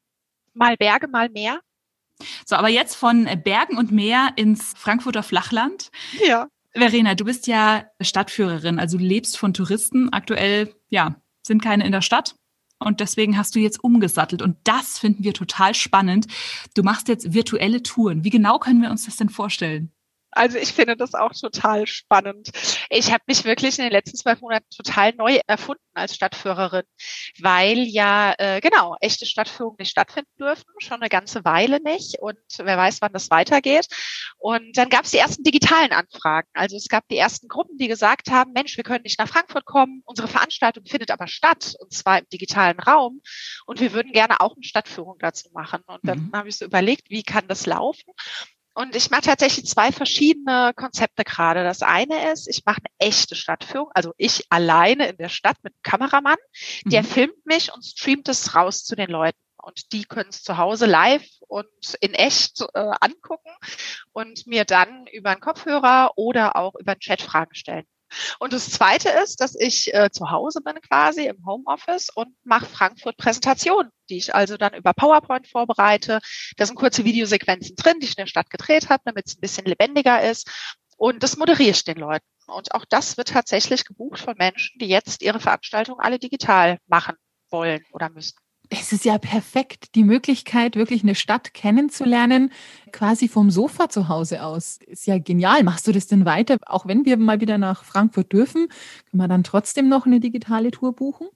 [0.53, 1.61] Mal Berge, mal Meer.
[2.47, 5.91] So, aber jetzt von Bergen und Meer ins Frankfurter Flachland.
[6.27, 6.49] Ja.
[6.73, 10.13] Verena, du bist ja Stadtführerin, also du lebst von Touristen.
[10.13, 12.35] Aktuell, ja, sind keine in der Stadt.
[12.79, 14.43] Und deswegen hast du jetzt umgesattelt.
[14.43, 16.27] Und das finden wir total spannend.
[16.75, 18.25] Du machst jetzt virtuelle Touren.
[18.25, 19.93] Wie genau können wir uns das denn vorstellen?
[20.33, 22.51] Also ich finde das auch total spannend.
[22.91, 26.85] Ich habe mich wirklich in den letzten zwölf Monaten total neu erfunden als Stadtführerin,
[27.41, 32.39] weil ja äh, genau echte Stadtführungen nicht stattfinden dürfen, schon eine ganze Weile nicht und
[32.59, 33.87] wer weiß, wann das weitergeht.
[34.39, 36.49] Und dann gab es die ersten digitalen Anfragen.
[36.55, 39.67] Also es gab die ersten Gruppen, die gesagt haben, Mensch, wir können nicht nach Frankfurt
[39.67, 43.21] kommen, unsere Veranstaltung findet aber statt und zwar im digitalen Raum
[43.67, 45.83] und wir würden gerne auch eine Stadtführung dazu machen.
[45.87, 46.33] Und dann mhm.
[46.35, 48.13] habe ich so überlegt, wie kann das laufen?
[48.75, 51.63] Und ich mache tatsächlich zwei verschiedene Konzepte gerade.
[51.63, 55.75] Das eine ist, ich mache eine echte Stadtführung, also ich alleine in der Stadt mit
[55.75, 56.39] einem Kameramann,
[56.85, 57.07] der mhm.
[57.07, 59.39] filmt mich und streamt es raus zu den Leuten.
[59.63, 61.69] Und die können es zu Hause live und
[62.01, 63.51] in echt äh, angucken
[64.13, 67.87] und mir dann über einen Kopfhörer oder auch über einen Chat Fragen stellen.
[68.39, 72.67] Und das Zweite ist, dass ich äh, zu Hause bin quasi im Homeoffice und mache
[72.67, 76.21] Frankfurt Präsentationen, die ich also dann über PowerPoint vorbereite.
[76.57, 79.41] Da sind kurze Videosequenzen drin, die ich in der Stadt gedreht habe, damit es ein
[79.41, 80.51] bisschen lebendiger ist.
[80.97, 82.27] Und das moderiere ich den Leuten.
[82.47, 87.17] Und auch das wird tatsächlich gebucht von Menschen, die jetzt ihre Veranstaltungen alle digital machen
[87.51, 88.37] wollen oder müssen.
[88.75, 92.51] Es ist ja perfekt, die Möglichkeit, wirklich eine Stadt kennenzulernen,
[92.91, 94.79] quasi vom Sofa zu Hause aus.
[94.87, 95.63] Ist ja genial.
[95.63, 96.57] Machst du das denn weiter?
[96.65, 98.69] Auch wenn wir mal wieder nach Frankfurt dürfen,
[99.11, 101.27] können wir dann trotzdem noch eine digitale Tour buchen?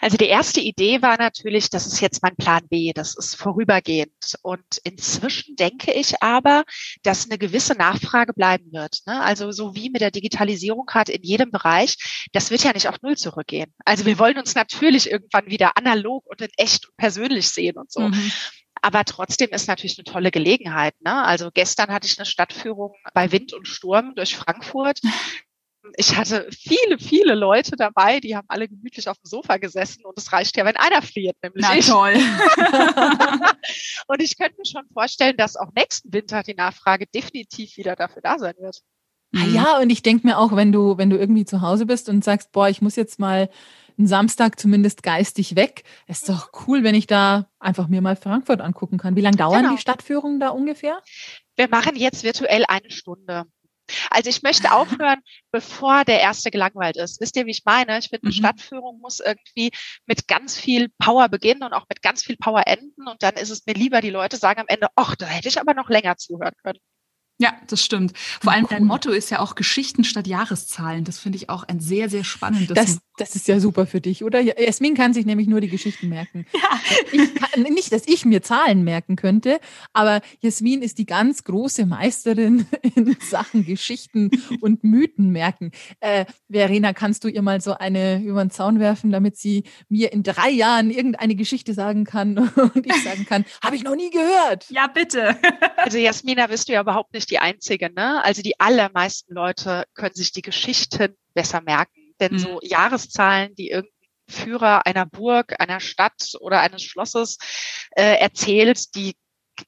[0.00, 4.36] Also die erste Idee war natürlich, das ist jetzt mein Plan B, das ist vorübergehend.
[4.42, 6.64] Und inzwischen denke ich aber,
[7.02, 9.00] dass eine gewisse Nachfrage bleiben wird.
[9.06, 9.20] Ne?
[9.22, 11.96] Also so wie mit der Digitalisierung gerade in jedem Bereich,
[12.32, 13.72] das wird ja nicht auf Null zurückgehen.
[13.84, 17.90] Also wir wollen uns natürlich irgendwann wieder analog und in echt und persönlich sehen und
[17.90, 18.00] so.
[18.00, 18.32] Mhm.
[18.82, 20.94] Aber trotzdem ist natürlich eine tolle Gelegenheit.
[21.00, 21.24] Ne?
[21.24, 25.00] Also gestern hatte ich eine Stadtführung bei Wind und Sturm durch Frankfurt
[25.96, 30.16] ich hatte viele, viele Leute dabei, die haben alle gemütlich auf dem Sofa gesessen und
[30.16, 31.86] es reicht ja, wenn einer friert, nämlich Na ich.
[31.86, 32.14] toll.
[34.06, 38.22] und ich könnte mir schon vorstellen, dass auch nächsten Winter die Nachfrage definitiv wieder dafür
[38.22, 38.80] da sein wird.
[39.36, 42.08] Ah, ja, und ich denke mir auch, wenn du, wenn du irgendwie zu Hause bist
[42.08, 43.50] und sagst, boah, ich muss jetzt mal
[43.98, 48.60] einen Samstag zumindest geistig weg, ist doch cool, wenn ich da einfach mir mal Frankfurt
[48.60, 49.16] angucken kann.
[49.16, 49.74] Wie lange dauern genau.
[49.74, 51.00] die Stadtführungen da ungefähr?
[51.56, 53.44] Wir machen jetzt virtuell eine Stunde.
[54.10, 55.20] Also ich möchte aufhören,
[55.52, 57.20] bevor der erste gelangweilt ist.
[57.20, 57.98] Wisst ihr, wie ich meine?
[57.98, 58.38] Ich finde, eine mhm.
[58.38, 59.70] Stadtführung muss irgendwie
[60.06, 63.08] mit ganz viel Power beginnen und auch mit ganz viel Power enden.
[63.08, 65.60] Und dann ist es mir lieber, die Leute sagen am Ende, ach, da hätte ich
[65.60, 66.78] aber noch länger zuhören können.
[67.38, 68.16] Ja, das stimmt.
[68.16, 71.02] Vor allem dein Motto ist ja auch Geschichten statt Jahreszahlen.
[71.04, 72.74] Das finde ich auch ein sehr, sehr spannendes.
[72.74, 74.40] Das, das ist ja super für dich, oder?
[74.40, 76.46] Jasmin kann sich nämlich nur die Geschichten merken.
[76.54, 77.26] Ja.
[77.34, 79.58] Kann, nicht, dass ich mir Zahlen merken könnte,
[79.92, 85.70] aber Jasmin ist die ganz große Meisterin in Sachen Geschichten und Mythen merken.
[86.00, 90.12] Äh, Verena, kannst du ihr mal so eine über den Zaun werfen, damit sie mir
[90.12, 92.38] in drei Jahren irgendeine Geschichte sagen kann
[92.74, 94.66] und ich sagen kann, habe ich noch nie gehört.
[94.70, 95.36] Ja, bitte.
[95.76, 98.24] Also Jasmina, bist du ja überhaupt nicht die Einzige, ne?
[98.24, 102.03] Also die allermeisten Leute können sich die Geschichten besser merken.
[102.20, 102.38] Denn mhm.
[102.38, 103.92] so Jahreszahlen, die irgendein
[104.28, 107.38] Führer einer Burg, einer Stadt oder eines Schlosses
[107.90, 109.16] äh, erzählt, die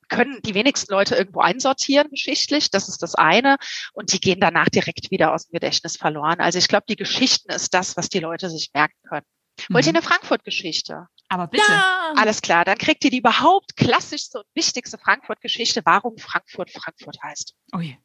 [0.08, 2.70] können die wenigsten Leute irgendwo einsortieren geschichtlich.
[2.70, 3.56] Das ist das eine.
[3.92, 6.40] Und die gehen danach direkt wieder aus dem Gedächtnis verloren.
[6.40, 9.26] Also ich glaube, die Geschichten ist das, was die Leute sich merken können.
[9.70, 9.98] Wollt ihr mhm.
[9.98, 11.06] eine Frankfurt-Geschichte?
[11.28, 11.70] Aber bitte.
[11.70, 12.12] Ja.
[12.16, 17.54] Alles klar, dann kriegt ihr die überhaupt klassischste und wichtigste Frankfurt-Geschichte, warum Frankfurt Frankfurt heißt.
[17.74, 17.96] Oh je.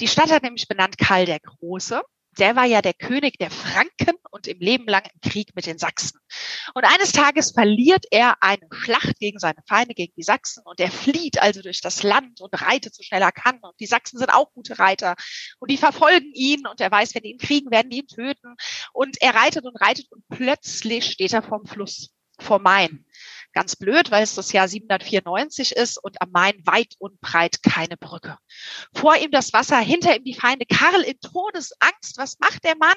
[0.00, 2.02] Die Stadt hat nämlich benannt Karl der Große
[2.38, 5.78] der war ja der König der Franken und im Leben lang im Krieg mit den
[5.78, 6.20] Sachsen.
[6.74, 10.62] Und eines Tages verliert er eine Schlacht gegen seine Feinde, gegen die Sachsen.
[10.64, 13.58] Und er flieht also durch das Land und reitet so schnell er kann.
[13.60, 15.14] Und die Sachsen sind auch gute Reiter.
[15.58, 16.66] Und die verfolgen ihn.
[16.66, 18.56] Und er weiß, wenn die ihn kriegen, werden die ihn töten.
[18.92, 23.06] Und er reitet und reitet und plötzlich steht er vorm Fluss, vor Main.
[23.56, 27.96] Ganz blöd, weil es das Jahr 794 ist und am Main weit und breit keine
[27.96, 28.36] Brücke.
[28.92, 30.66] Vor ihm das Wasser, hinter ihm die Feinde.
[30.66, 32.18] Karl in Todesangst.
[32.18, 32.96] Was macht der Mann?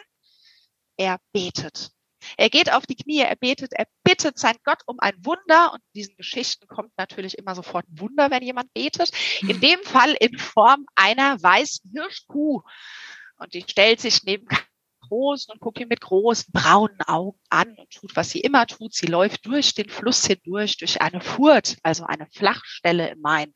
[0.97, 1.91] Er betet.
[2.35, 5.71] Er geht auf die Knie, er betet, er bittet sein Gott um ein Wunder.
[5.71, 9.11] Und in diesen Geschichten kommt natürlich immer sofort ein Wunder, wenn jemand betet.
[9.41, 12.63] In dem Fall in Form einer weißen Hirschkuh.
[13.37, 14.45] Und die stellt sich neben
[15.09, 18.93] großen und guckt ihn mit großen braunen Augen an und tut, was sie immer tut.
[18.93, 23.53] Sie läuft durch den Fluss hindurch, durch eine Furt, also eine Flachstelle im Main.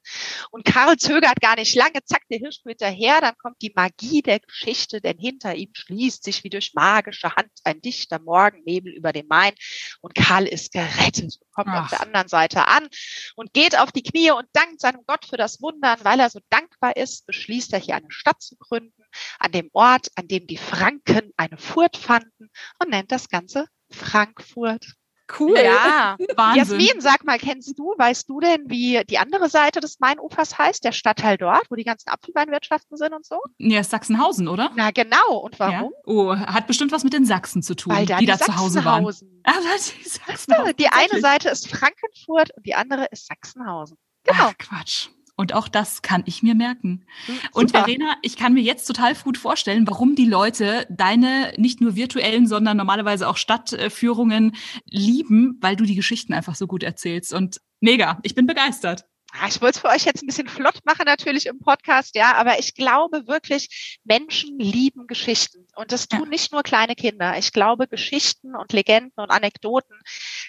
[0.52, 4.40] Und Karl zögert gar nicht lange, zack, der Hirsch hinterher, dann kommt die Magie der
[4.40, 9.28] Geschichte, denn hinter ihm schließt sich wie durch magische Hand ein dichter Morgennebel über den
[9.28, 9.54] Main
[10.02, 11.84] und Karl ist gerettet und kommt Ach.
[11.84, 12.88] auf der anderen Seite an
[13.36, 16.40] und geht auf die Knie und dankt seinem Gott für das Wundern, weil er so
[16.50, 19.03] dankbar ist, beschließt er hier eine Stadt zu gründen,
[19.40, 22.50] an dem Ort, an dem die Franken eine Furt fanden
[22.80, 24.96] und nennt das Ganze Frankfurt.
[25.40, 25.58] Cool.
[25.58, 26.80] Ja, Wahnsinn.
[26.80, 30.84] Jasmin, sag mal, kennst du, weißt du denn, wie die andere Seite des Mainufers heißt,
[30.84, 33.40] der Stadtteil dort, wo die ganzen Apfelweinwirtschaften sind und so?
[33.58, 34.72] Ja, ist Sachsenhausen, oder?
[34.76, 35.38] Na genau.
[35.38, 35.92] Und warum?
[35.94, 36.00] Ja.
[36.06, 38.56] Oh, hat bestimmt was mit den Sachsen zu tun, Weil da die, die da zu
[38.56, 39.04] Hause waren.
[39.46, 40.76] Ah, die, Sachsenhausen.
[40.78, 43.98] die eine Seite ist Frankenfurt und die andere ist Sachsenhausen.
[44.24, 44.46] Genau.
[44.46, 45.10] Ach, Quatsch.
[45.44, 47.04] Und auch das kann ich mir merken.
[47.26, 51.82] Hm, und Verena, ich kann mir jetzt total gut vorstellen, warum die Leute deine nicht
[51.82, 57.34] nur virtuellen, sondern normalerweise auch Stadtführungen lieben, weil du die Geschichten einfach so gut erzählst.
[57.34, 59.04] Und mega, ich bin begeistert.
[59.36, 62.36] Ah, ich wollte es für euch jetzt ein bisschen flott machen, natürlich im Podcast, ja,
[62.36, 65.66] aber ich glaube wirklich, Menschen lieben Geschichten.
[65.76, 66.30] Und das tun ja.
[66.30, 67.36] nicht nur kleine Kinder.
[67.40, 70.00] Ich glaube, Geschichten und Legenden und Anekdoten,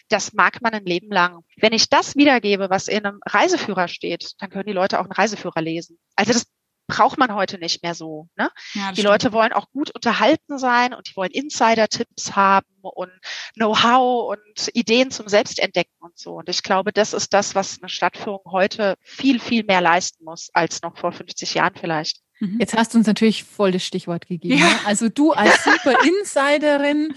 [0.08, 1.40] das mag man ein Leben lang.
[1.56, 5.12] Wenn ich das wiedergebe, was in einem Reiseführer steht, dann können die Leute auch einen
[5.12, 5.98] Reiseführer lesen.
[6.14, 6.44] Also das
[6.86, 8.28] braucht man heute nicht mehr so.
[8.36, 8.50] Ne?
[8.74, 9.08] Ja, die stimmt.
[9.08, 13.10] Leute wollen auch gut unterhalten sein und die wollen Insider-Tipps haben und
[13.54, 16.34] Know-how und Ideen zum Selbstentdecken und so.
[16.34, 20.50] Und ich glaube, das ist das, was eine Stadtführung heute viel, viel mehr leisten muss
[20.52, 22.20] als noch vor 50 Jahren vielleicht.
[22.40, 22.58] Mhm.
[22.60, 24.58] Jetzt hast du uns natürlich voll das Stichwort gegeben.
[24.58, 24.68] Ja.
[24.68, 24.78] Ne?
[24.84, 27.14] Also du als super Insiderin.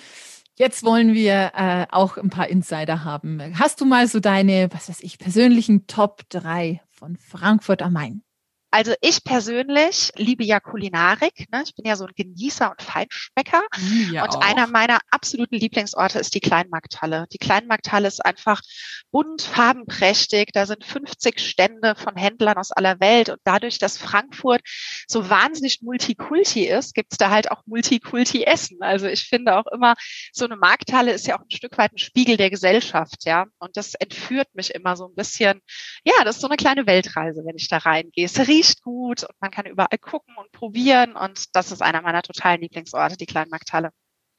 [0.55, 3.59] Jetzt wollen wir äh, auch ein paar Insider haben.
[3.59, 8.23] Hast du mal so deine, was weiß ich, persönlichen Top 3 von Frankfurt am Main?
[8.69, 11.47] Also ich persönlich liebe ja Kulinarik.
[11.51, 11.63] Ne?
[11.65, 13.63] Ich bin ja so ein Genießer und Feinschmecker.
[13.77, 14.41] Mm, ja und auch.
[14.41, 17.27] einer meiner absoluten Lieblingsorte ist die Kleinmarkthalle.
[17.31, 18.61] Die Kleinmarkthalle ist einfach
[19.11, 20.49] bunt, farbenprächtig.
[20.53, 23.29] Da sind 50 Stände von Händlern aus aller Welt.
[23.29, 24.61] Und dadurch, dass Frankfurt
[25.07, 28.81] so wahnsinnig Multikulti ist, gibt's da halt auch Multikulti-Essen.
[28.81, 29.95] Also ich finde auch immer,
[30.33, 33.25] so eine Markthalle ist ja auch ein Stück weit ein Spiegel der Gesellschaft.
[33.25, 33.45] ja.
[33.59, 35.61] Und das entführt mich immer so ein bisschen.
[36.03, 38.27] Ja, das ist so eine kleine Weltreise, wenn ich da reingehe.
[38.57, 42.61] Riecht gut und man kann überall gucken und probieren und das ist einer meiner totalen
[42.61, 43.91] Lieblingsorte, die Kleinmarkthalle.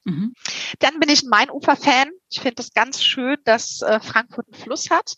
[0.05, 0.35] Mhm.
[0.79, 2.11] Dann bin ich ein Mainufer-Fan.
[2.31, 5.15] Ich finde es ganz schön, dass äh, Frankfurt einen Fluss hat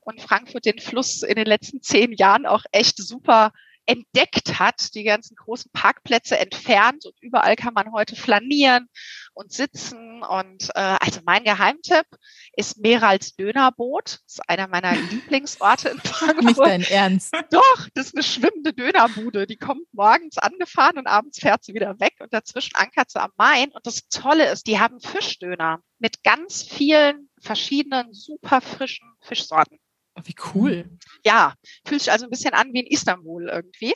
[0.00, 3.52] und Frankfurt den Fluss in den letzten zehn Jahren auch echt super
[3.88, 8.86] entdeckt hat, die ganzen großen Parkplätze entfernt und überall kann man heute flanieren
[9.32, 10.22] und sitzen.
[10.22, 12.04] Und äh, also mein Geheimtipp
[12.54, 14.04] ist Merals Dönerboot.
[14.04, 16.44] Das ist einer meiner Lieblingsorte in Frankfurt.
[16.44, 17.34] Nicht dein Ernst.
[17.50, 19.46] Doch, das ist eine schwimmende Dönerbude.
[19.46, 23.32] Die kommt morgens angefahren und abends fährt sie wieder weg und dazwischen ankert sie am
[23.38, 23.70] Main.
[23.70, 29.78] Und das Tolle ist, die haben Fischdöner mit ganz vielen verschiedenen super frischen Fischsorten.
[30.18, 30.90] Oh, wie cool.
[31.24, 31.54] Ja,
[31.86, 33.94] fühlt sich also ein bisschen an wie in Istanbul irgendwie.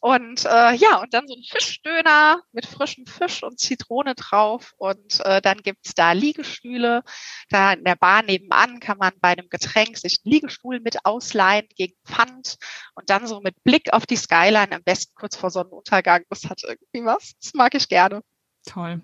[0.00, 4.72] Und äh, ja, und dann so ein Fischdöner mit frischem Fisch und Zitrone drauf.
[4.78, 7.02] Und äh, dann gibt's da Liegestühle.
[7.50, 11.66] Da in der Bar nebenan kann man bei einem Getränk sich einen Liegestuhl mit ausleihen
[11.76, 12.56] gegen Pfand.
[12.94, 16.22] Und dann so mit Blick auf die Skyline, am besten kurz vor Sonnenuntergang.
[16.30, 17.32] Das hat irgendwie was.
[17.42, 18.22] Das mag ich gerne.
[18.64, 19.02] Toll.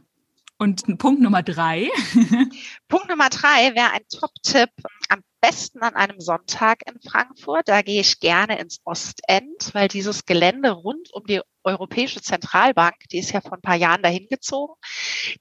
[0.59, 1.91] Und Punkt Nummer drei.
[2.89, 4.71] Punkt Nummer drei wäre ein Top-Tipp
[5.09, 7.69] am besten an einem Sonntag in Frankfurt.
[7.69, 13.19] Da gehe ich gerne ins Ostend, weil dieses Gelände rund um die Europäische Zentralbank, die
[13.19, 14.73] ist ja vor ein paar Jahren dahin gezogen,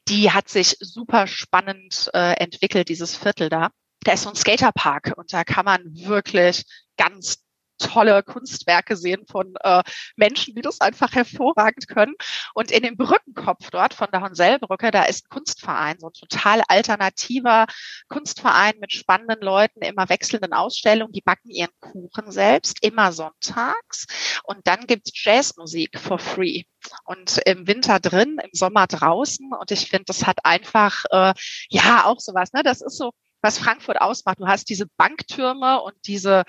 [0.10, 3.70] die hat sich super spannend äh, entwickelt, dieses Viertel da.
[4.01, 6.66] Da ist so ein Skaterpark und da kann man wirklich
[6.97, 7.43] ganz
[7.84, 9.84] tolle Kunstwerke sehen von äh,
[10.16, 12.16] Menschen, die das einfach hervorragend können.
[12.54, 16.62] Und in dem Brückenkopf dort von der Honsellbrücke, da ist ein Kunstverein, so ein total
[16.68, 17.66] alternativer
[18.08, 21.14] Kunstverein mit spannenden Leuten, immer wechselnden Ausstellungen.
[21.14, 24.06] Die backen ihren Kuchen selbst, immer sonntags.
[24.44, 26.64] Und dann gibt's Jazzmusik for free
[27.06, 29.52] und im Winter drin, im Sommer draußen.
[29.54, 31.34] Und ich finde, das hat einfach, äh,
[31.70, 32.64] ja, auch sowas, ne?
[32.64, 33.12] Das ist so
[33.44, 34.39] was Frankfurt ausmacht.
[34.39, 36.44] Du hast diese Banktürme und diese,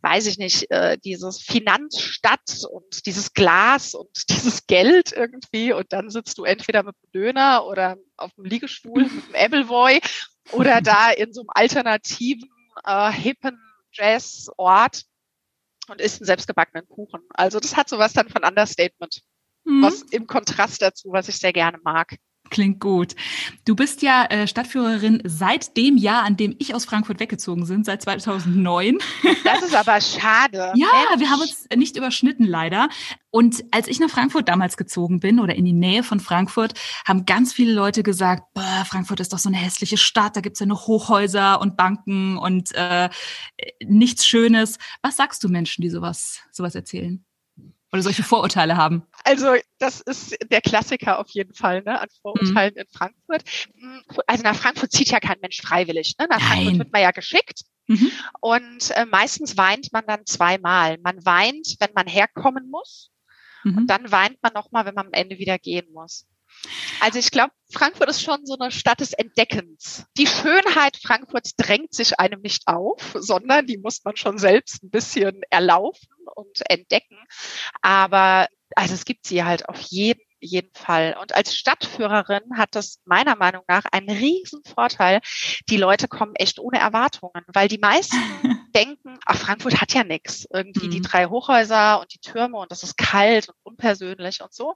[0.00, 5.72] weiß ich nicht, äh, dieses Finanzstadt und dieses Glas und dieses Geld irgendwie.
[5.72, 10.00] Und dann sitzt du entweder mit einem Döner oder auf dem Liegestuhl mit einem Appleboy
[10.52, 12.48] oder da in so einem alternativen,
[12.84, 13.58] äh, hippen
[13.92, 15.04] Jazzort
[15.88, 17.20] und isst einen selbstgebackenen Kuchen.
[17.30, 19.22] Also das hat sowas dann von Understatement.
[19.64, 19.82] Mhm.
[19.82, 22.16] Was im Kontrast dazu, was ich sehr gerne mag.
[22.50, 23.14] Klingt gut.
[23.64, 27.84] Du bist ja äh, Stadtführerin seit dem Jahr, an dem ich aus Frankfurt weggezogen bin,
[27.84, 28.98] seit 2009.
[29.44, 30.56] Das ist aber schade.
[30.74, 31.20] ja, Mensch.
[31.20, 32.88] wir haben uns nicht überschnitten leider.
[33.30, 36.74] Und als ich nach Frankfurt damals gezogen bin oder in die Nähe von Frankfurt,
[37.06, 38.42] haben ganz viele Leute gesagt,
[38.84, 42.74] Frankfurt ist doch so eine hässliche Stadt, da gibt's ja nur Hochhäuser und Banken und
[42.74, 43.10] äh,
[43.84, 44.78] nichts Schönes.
[45.02, 47.24] Was sagst du Menschen, die sowas, sowas erzählen?
[47.92, 49.02] Oder solche Vorurteile haben?
[49.24, 52.80] Also das ist der Klassiker auf jeden Fall ne, an Vorurteilen mhm.
[52.80, 53.42] in Frankfurt.
[53.74, 56.14] Hm, also nach Frankfurt zieht ja kein Mensch freiwillig.
[56.18, 56.26] Ne?
[56.28, 56.48] Nach Nein.
[56.48, 57.62] Frankfurt wird man ja geschickt.
[57.88, 58.12] Mhm.
[58.40, 60.98] Und äh, meistens weint man dann zweimal.
[60.98, 63.10] Man weint, wenn man herkommen muss.
[63.64, 63.78] Mhm.
[63.78, 66.26] Und dann weint man nochmal, wenn man am Ende wieder gehen muss.
[67.00, 70.04] Also ich glaube, Frankfurt ist schon so eine Stadt des Entdeckens.
[70.16, 74.90] Die Schönheit Frankfurts drängt sich einem nicht auf, sondern die muss man schon selbst ein
[74.90, 77.18] bisschen erlaufen und entdecken.
[77.80, 81.16] Aber also es gibt sie halt auf jeden jeden Fall.
[81.20, 85.20] Und als Stadtführerin hat das meiner Meinung nach einen riesen Vorteil.
[85.68, 88.16] Die Leute kommen echt ohne Erwartungen, weil die meisten
[88.74, 90.46] denken, ach, Frankfurt hat ja nichts.
[90.52, 90.90] Irgendwie mhm.
[90.90, 94.74] die drei Hochhäuser und die Türme und das ist kalt und unpersönlich und so.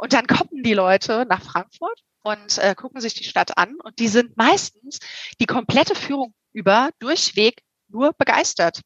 [0.00, 3.98] Und dann kommen die Leute nach Frankfurt und äh, gucken sich die Stadt an und
[3.98, 4.98] die sind meistens
[5.38, 7.60] die komplette Führung über durchweg
[7.92, 8.80] nur begeistert.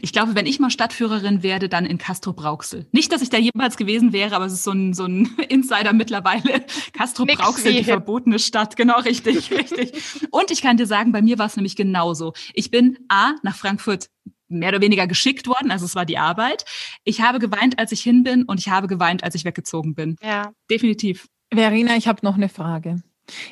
[0.00, 2.86] Ich glaube, wenn ich mal Stadtführerin werde, dann in Castro Brauxel.
[2.92, 5.92] Nicht, dass ich da jemals gewesen wäre, aber es ist so ein, so ein Insider
[5.92, 6.64] mittlerweile.
[6.92, 8.76] Castro Brauxel, die verbotene Stadt.
[8.76, 9.92] Genau, richtig, richtig.
[10.30, 12.32] Und ich kann dir sagen, bei mir war es nämlich genauso.
[12.52, 14.08] Ich bin A, nach Frankfurt
[14.58, 16.64] mehr oder weniger geschickt worden, also es war die Arbeit.
[17.04, 20.16] Ich habe geweint, als ich hin bin und ich habe geweint, als ich weggezogen bin.
[20.22, 20.52] Ja.
[20.70, 21.28] Definitiv.
[21.52, 23.02] Verena, ich habe noch eine Frage.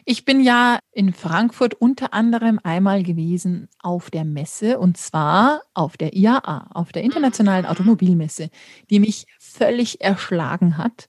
[0.04, 5.96] Ich bin ja in Frankfurt unter anderem einmal gewesen auf der Messe und zwar auf
[5.96, 8.50] der IAA, auf der Internationalen Automobilmesse,
[8.90, 11.08] die mich völlig erschlagen hat.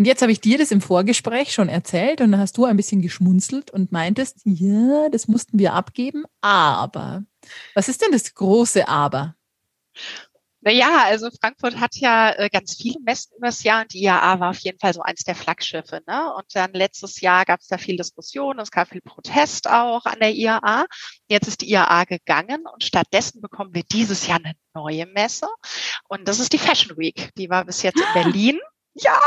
[0.00, 2.78] Und jetzt habe ich dir das im Vorgespräch schon erzählt und dann hast du ein
[2.78, 7.22] bisschen geschmunzelt und meintest, ja, das mussten wir abgeben, aber
[7.74, 9.34] was ist denn das große Aber?
[10.62, 14.50] Naja, also Frankfurt hat ja äh, ganz viele Messen übers Jahr und die IAA war
[14.50, 16.00] auf jeden Fall so eins der Flaggschiffe.
[16.06, 16.34] Ne?
[16.34, 20.18] Und dann letztes Jahr gab es da viel Diskussion, es gab viel Protest auch an
[20.18, 20.86] der IAA.
[21.28, 25.46] Jetzt ist die IAA gegangen und stattdessen bekommen wir dieses Jahr eine neue Messe.
[26.08, 27.30] Und das ist die Fashion Week.
[27.36, 28.60] Die war bis jetzt in Berlin.
[28.94, 29.20] Ja,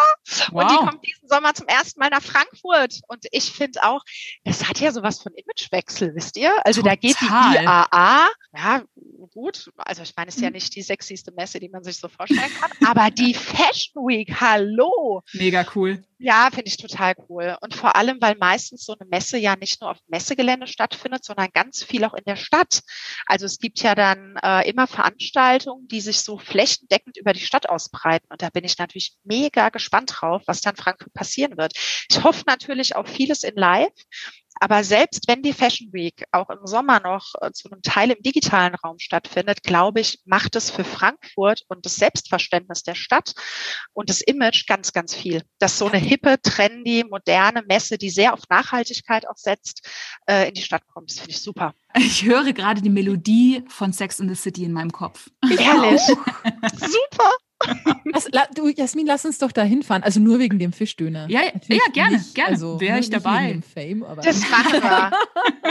[0.52, 0.62] wow.
[0.62, 3.00] und die kommt diesen Sommer zum ersten Mal nach Frankfurt.
[3.08, 4.04] Und ich finde auch,
[4.44, 6.54] das hat ja sowas von Imagewechsel, wisst ihr?
[6.66, 6.98] Also Total.
[6.98, 8.84] da geht die IAA, ja,
[9.34, 9.72] gut.
[9.78, 10.56] Also ich meine, es ist ja mhm.
[10.56, 15.22] nicht die sexyste Messe, die man sich so vorstellen kann, aber die Fashion Week, hallo.
[15.34, 16.04] Mega cool.
[16.20, 17.58] Ja, finde ich total cool.
[17.60, 21.50] Und vor allem, weil meistens so eine Messe ja nicht nur auf Messegelände stattfindet, sondern
[21.54, 22.82] ganz viel auch in der Stadt.
[23.26, 27.68] Also es gibt ja dann äh, immer Veranstaltungen, die sich so flächendeckend über die Stadt
[27.68, 28.28] ausbreiten.
[28.30, 31.74] Und da bin ich natürlich mega gespannt drauf, was dann Frankfurt passieren wird.
[32.10, 33.94] Ich hoffe natürlich auf vieles in Live.
[34.60, 38.22] Aber selbst wenn die Fashion Week auch im Sommer noch äh, zu einem Teil im
[38.22, 43.34] digitalen Raum stattfindet, glaube ich, macht es für Frankfurt und das Selbstverständnis der Stadt
[43.94, 45.44] und das Image ganz, ganz viel.
[45.60, 49.88] Dass so eine hippe, trendy, moderne Messe, die sehr auf Nachhaltigkeit auch setzt,
[50.28, 51.10] äh, in die Stadt kommt.
[51.10, 51.74] Das finde ich super.
[51.96, 55.30] Ich höre gerade die Melodie von Sex in the City in meinem Kopf.
[55.44, 56.02] Ehrlich.
[56.74, 57.32] super.
[58.06, 60.04] Lass, la, du, Jasmin, lass uns doch da hinfahren.
[60.04, 61.30] Also nur wegen dem Fischdöner.
[61.30, 62.52] Ja, ja gerne, nicht, gerne.
[62.52, 63.62] Also, Wäre ich dabei.
[63.74, 65.12] Fame, das machen wir.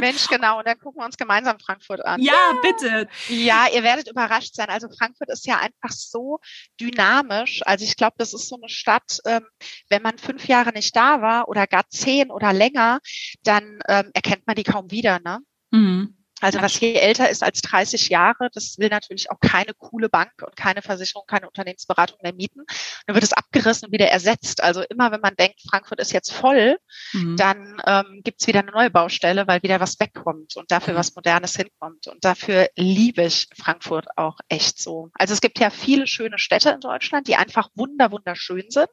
[0.00, 0.58] Mensch, genau.
[0.58, 2.20] Und dann gucken wir uns gemeinsam Frankfurt an.
[2.20, 3.08] Ja, ja, bitte.
[3.28, 4.68] Ja, ihr werdet überrascht sein.
[4.68, 6.38] Also Frankfurt ist ja einfach so
[6.80, 7.60] dynamisch.
[7.64, 9.44] Also ich glaube, das ist so eine Stadt, ähm,
[9.88, 13.00] wenn man fünf Jahre nicht da war oder gar zehn oder länger,
[13.44, 15.20] dann ähm, erkennt man die kaum wieder.
[15.20, 15.40] Ne?
[15.70, 16.16] Mhm.
[16.42, 20.32] Also was hier älter ist als 30 Jahre, das will natürlich auch keine coole Bank
[20.44, 22.64] und keine Versicherung, keine Unternehmensberatung mehr mieten.
[23.06, 24.60] Dann wird es abgerissen und wieder ersetzt.
[24.62, 26.78] Also immer wenn man denkt, Frankfurt ist jetzt voll,
[27.12, 27.36] mhm.
[27.36, 31.14] dann ähm, gibt es wieder eine neue Baustelle, weil wieder was wegkommt und dafür was
[31.14, 32.08] Modernes hinkommt.
[32.08, 35.10] Und dafür liebe ich Frankfurt auch echt so.
[35.14, 38.90] Also es gibt ja viele schöne Städte in Deutschland, die einfach wunder, wunderschön sind,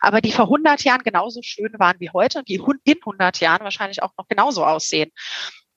[0.00, 3.62] aber die vor 100 Jahren genauso schön waren wie heute und die in 100 Jahren
[3.62, 5.12] wahrscheinlich auch noch genauso aussehen.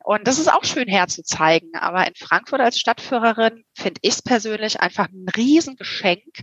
[0.05, 1.73] Und das ist auch schön herzuzeigen.
[1.73, 6.41] Aber in Frankfurt als Stadtführerin finde ich es persönlich einfach ein Riesengeschenk,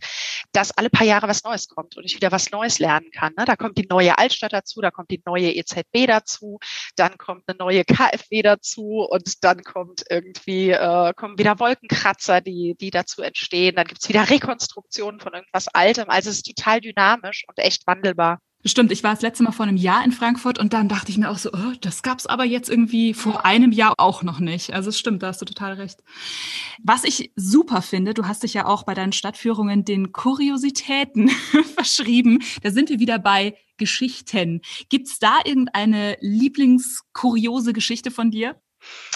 [0.50, 3.34] dass alle paar Jahre was Neues kommt und ich wieder was Neues lernen kann.
[3.38, 3.44] Ne?
[3.44, 6.58] Da kommt die neue Altstadt dazu, da kommt die neue EZB dazu,
[6.96, 12.74] dann kommt eine neue KfW dazu und dann kommt irgendwie, äh, kommen wieder Wolkenkratzer, die,
[12.80, 13.76] die dazu entstehen.
[13.76, 16.10] Dann gibt's wieder Rekonstruktionen von irgendwas Altem.
[16.10, 18.40] Also es ist total dynamisch und echt wandelbar.
[18.62, 21.18] Bestimmt, ich war das letzte Mal vor einem Jahr in Frankfurt und dann dachte ich
[21.18, 24.72] mir auch so, oh, das gab's aber jetzt irgendwie vor einem Jahr auch noch nicht.
[24.72, 26.00] Also es stimmt, da hast du total recht.
[26.82, 31.28] Was ich super finde, du hast dich ja auch bei deinen Stadtführungen den Kuriositäten
[31.74, 32.38] verschrieben.
[32.62, 34.60] Da sind wir wieder bei Geschichten.
[34.88, 38.54] Gibt's da irgendeine Lieblingskuriose Geschichte von dir?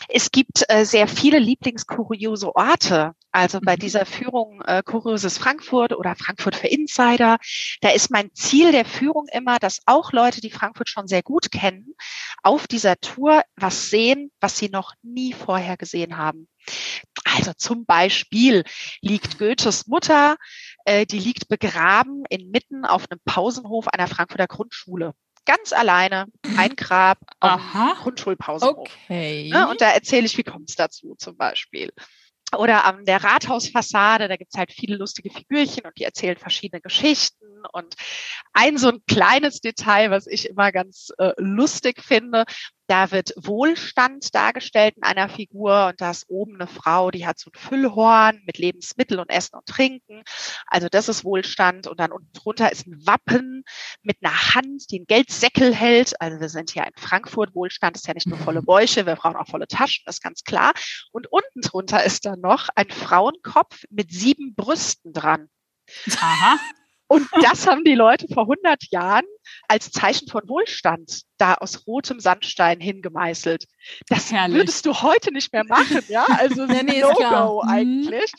[0.08, 3.12] Es gibt äh, sehr viele Lieblingskuriose Orte.
[3.32, 3.80] Also bei mhm.
[3.80, 7.38] dieser Führung äh, Kurioses Frankfurt oder Frankfurt für Insider,
[7.80, 11.50] da ist mein Ziel der Führung immer, dass auch Leute, die Frankfurt schon sehr gut
[11.50, 11.94] kennen,
[12.42, 16.48] auf dieser Tour was sehen, was sie noch nie vorher gesehen haben.
[17.24, 18.64] Also zum Beispiel
[19.00, 20.36] liegt Goethes Mutter,
[20.84, 25.12] äh, die liegt begraben inmitten auf einem Pausenhof einer Frankfurter Grundschule
[25.47, 26.26] ganz alleine
[26.57, 27.61] ein Grab auf
[28.03, 28.88] Grundschulpausenhof.
[29.07, 29.49] Okay.
[29.51, 29.68] Ne?
[29.68, 31.90] Und da erzähle ich, wie kommt es dazu zum Beispiel.
[32.57, 37.44] Oder an der Rathausfassade, da gibt's halt viele lustige Figürchen und die erzählen verschiedene Geschichten.
[37.72, 37.97] Und
[38.53, 42.44] ein so ein kleines Detail, was ich immer ganz äh, lustig finde,
[42.87, 47.39] da wird Wohlstand dargestellt in einer Figur und da ist oben eine Frau, die hat
[47.39, 50.22] so ein Füllhorn mit Lebensmittel und Essen und Trinken.
[50.66, 53.64] Also das ist Wohlstand und dann unten drunter ist ein Wappen
[54.03, 56.20] mit einer Hand, die einen Geldsäckel hält.
[56.20, 57.55] Also wir sind hier in Frankfurt.
[57.55, 58.66] Wohlstand ist ja nicht nur volle mhm.
[58.66, 60.72] Bäuche, wir brauchen auch volle Taschen, das ist ganz klar.
[61.12, 65.49] Und unten drunter ist dann noch ein Frauenkopf mit sieben Brüsten dran.
[66.20, 66.59] Aha.
[67.09, 69.24] Und das haben die Leute vor 100 Jahren
[69.68, 73.66] als Zeichen von Wohlstand da aus rotem Sandstein hingemeißelt.
[74.09, 74.57] Das Herrlich.
[74.57, 76.24] würdest du heute nicht mehr machen, ja?
[76.24, 77.68] Also nee, nee, No-Go mhm.
[77.68, 78.32] eigentlich.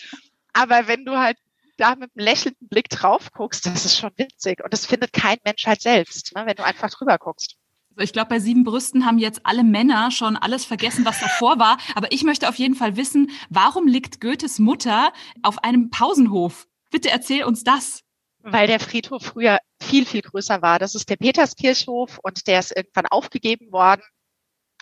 [0.53, 1.37] Aber wenn du halt
[1.77, 4.63] da mit einem lächelnden Blick drauf guckst, das ist schon witzig.
[4.63, 7.55] Und das findet kein Mensch halt selbst, ne, wenn du einfach drüber guckst.
[7.91, 11.57] Also ich glaube, bei sieben Brüsten haben jetzt alle Männer schon alles vergessen, was davor
[11.57, 11.77] war.
[11.95, 16.67] Aber ich möchte auf jeden Fall wissen, warum liegt Goethes Mutter auf einem Pausenhof?
[16.91, 18.03] Bitte erzähl uns das.
[18.51, 20.79] Weil der Friedhof früher viel, viel größer war.
[20.79, 24.01] Das ist der Peterskirchhof und der ist irgendwann aufgegeben worden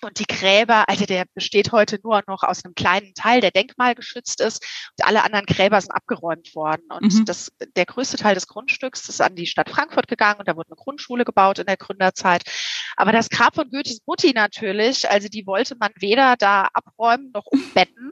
[0.06, 4.40] und die Gräber, also der besteht heute nur noch aus einem kleinen Teil, der denkmalgeschützt
[4.42, 4.64] ist.
[4.98, 6.84] Und alle anderen Gräber sind abgeräumt worden.
[6.90, 7.26] Und mhm.
[7.26, 10.70] das, der größte Teil des Grundstücks ist an die Stadt Frankfurt gegangen und da wurde
[10.70, 12.44] eine Grundschule gebaut in der Gründerzeit.
[12.96, 17.46] Aber das Grab von Goethes Mutti natürlich, also die wollte man weder da abräumen noch
[17.46, 18.12] umbetten.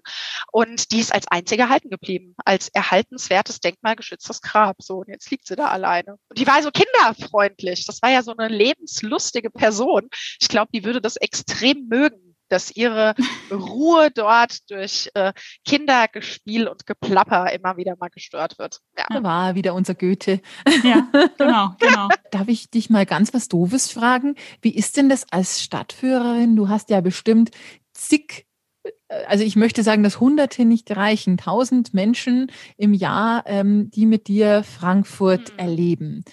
[0.52, 4.78] Und die ist als einzige erhalten geblieben, als erhaltenswertes denkmalgeschütztes Grab.
[4.82, 6.18] So, und jetzt liegt sie da alleine.
[6.30, 7.86] Und die war so kinderfreundlich.
[7.86, 10.10] Das war ja so eine lebenslustige Person.
[10.42, 13.16] Ich glaube, die würde das extrem mögen, dass ihre
[13.52, 15.34] Ruhe dort durch äh,
[15.66, 18.80] Kindergespiel und Geplapper immer wieder mal gestört wird.
[18.98, 19.06] Ja.
[19.10, 20.40] Da war wieder unser Goethe.
[20.84, 21.08] Ja,
[21.38, 22.10] genau, genau.
[22.32, 24.36] Darf ich dich mal ganz was Doofes fragen?
[24.62, 26.56] Wie ist denn das als Stadtführerin?
[26.56, 27.50] Du hast ja bestimmt
[27.94, 28.46] zig
[28.84, 28.92] äh,
[29.26, 34.28] also ich möchte sagen, dass Hunderte nicht reichen, tausend Menschen im Jahr, ähm, die mit
[34.28, 35.58] dir Frankfurt hm.
[35.60, 36.24] erleben.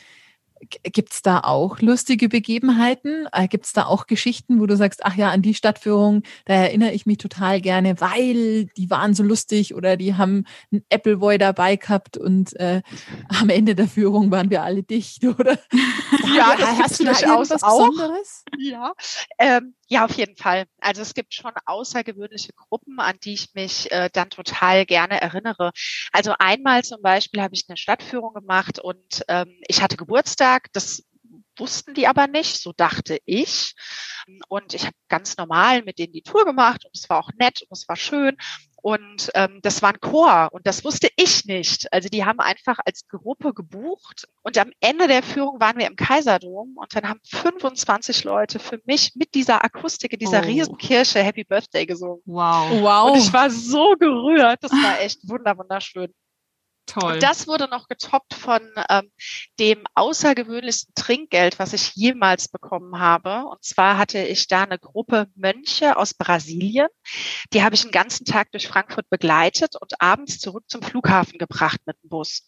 [0.83, 3.27] Gibt es da auch lustige Begebenheiten?
[3.33, 6.55] Äh, Gibt es da auch Geschichten, wo du sagst, ach ja, an die Stadtführung, da
[6.55, 11.39] erinnere ich mich total gerne, weil die waren so lustig oder die haben ein Appleboy
[11.39, 12.83] dabei gehabt und äh,
[13.41, 15.59] am Ende der Führung waren wir alle dicht, oder?
[16.37, 17.89] Ja, das hast du da irgendwas auch.
[17.89, 18.45] Besonderes?
[18.59, 18.93] Ja,
[19.39, 20.67] ähm, ja, auf jeden Fall.
[20.81, 25.73] Also es gibt schon außergewöhnliche Gruppen, an die ich mich äh, dann total gerne erinnere.
[26.13, 30.69] Also einmal zum Beispiel habe ich eine Stadtführung gemacht und ähm, ich hatte Geburtstag.
[30.73, 31.03] Das
[31.57, 33.75] wussten die aber nicht, so dachte ich.
[34.49, 37.63] Und ich habe ganz normal mit denen die Tour gemacht und es war auch nett
[37.63, 38.37] und es war schön.
[38.83, 41.93] Und ähm, das war ein Chor und das wusste ich nicht.
[41.93, 45.97] Also die haben einfach als Gruppe gebucht und am Ende der Führung waren wir im
[45.97, 50.47] Kaiserdom und dann haben 25 Leute für mich mit dieser Akustik in dieser oh.
[50.47, 52.23] Riesenkirche Happy Birthday gesungen.
[52.25, 52.83] Wow.
[52.83, 53.11] wow.
[53.13, 54.59] Und ich war so gerührt.
[54.63, 56.13] Das war echt wunderschön.
[56.87, 57.15] Toll.
[57.15, 59.13] Und das wurde noch getoppt von ähm,
[59.59, 63.45] dem außergewöhnlichsten Trinkgeld, was ich jemals bekommen habe.
[63.47, 66.89] Und zwar hatte ich da eine Gruppe Mönche aus Brasilien.
[67.53, 71.81] Die habe ich den ganzen Tag durch Frankfurt begleitet und abends zurück zum Flughafen gebracht
[71.87, 72.47] mit dem Bus.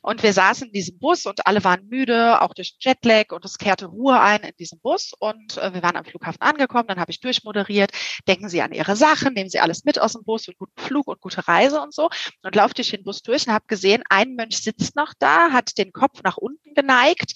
[0.00, 3.58] Und wir saßen in diesem Bus und alle waren müde, auch durch Jetlag und es
[3.58, 5.12] kehrte Ruhe ein in diesem Bus.
[5.18, 7.92] Und äh, wir waren am Flughafen angekommen, dann habe ich durchmoderiert,
[8.26, 11.06] denken Sie an Ihre Sachen, nehmen Sie alles mit aus dem Bus und guten Flug
[11.06, 12.08] und gute Reise und so.
[12.42, 15.78] Und laufe durch den Bus durch und habe gesehen, ein Mönch sitzt noch da, hat
[15.78, 17.34] den Kopf nach unten geneigt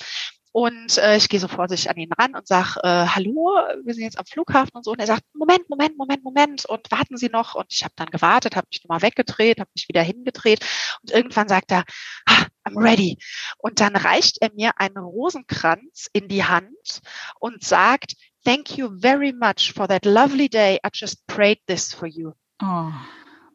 [0.57, 4.05] und äh, ich gehe so vorsichtig an ihn ran und sage, äh, hallo, wir sind
[4.05, 4.93] jetzt am Flughafen und so.
[4.93, 6.65] Und er sagt, Moment, Moment, Moment, Moment.
[6.65, 7.55] Und warten Sie noch.
[7.55, 10.65] Und ich habe dann gewartet, habe mich nochmal weggedreht, habe mich wieder hingedreht.
[11.03, 11.85] Und irgendwann sagt er,
[12.25, 13.19] ah, I'm ready.
[13.59, 17.03] Und dann reicht er mir einen Rosenkranz in die Hand
[17.39, 20.79] und sagt, Thank you very much for that lovely day.
[20.83, 22.33] I just prayed this for you.
[22.63, 22.93] Oh.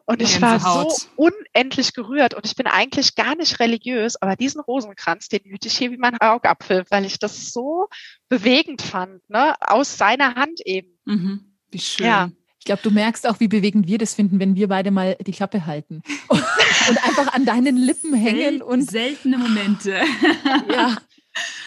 [0.06, 4.60] Und ich war so unendlich gerührt und ich bin eigentlich gar nicht religiös, aber diesen
[4.60, 7.88] Rosenkranz, den hüte ich hier wie mein Augapfel, weil ich das so
[8.28, 9.54] bewegend fand, ne?
[9.60, 10.98] aus seiner Hand eben.
[11.04, 11.54] Mhm.
[11.70, 12.06] Wie schön.
[12.06, 12.30] Ja.
[12.58, 15.32] Ich glaube, du merkst auch, wie bewegend wir das finden, wenn wir beide mal die
[15.32, 16.38] Klappe halten und,
[16.88, 20.00] und einfach an deinen Lippen hängen Sel und seltene Momente.
[20.70, 20.96] ja,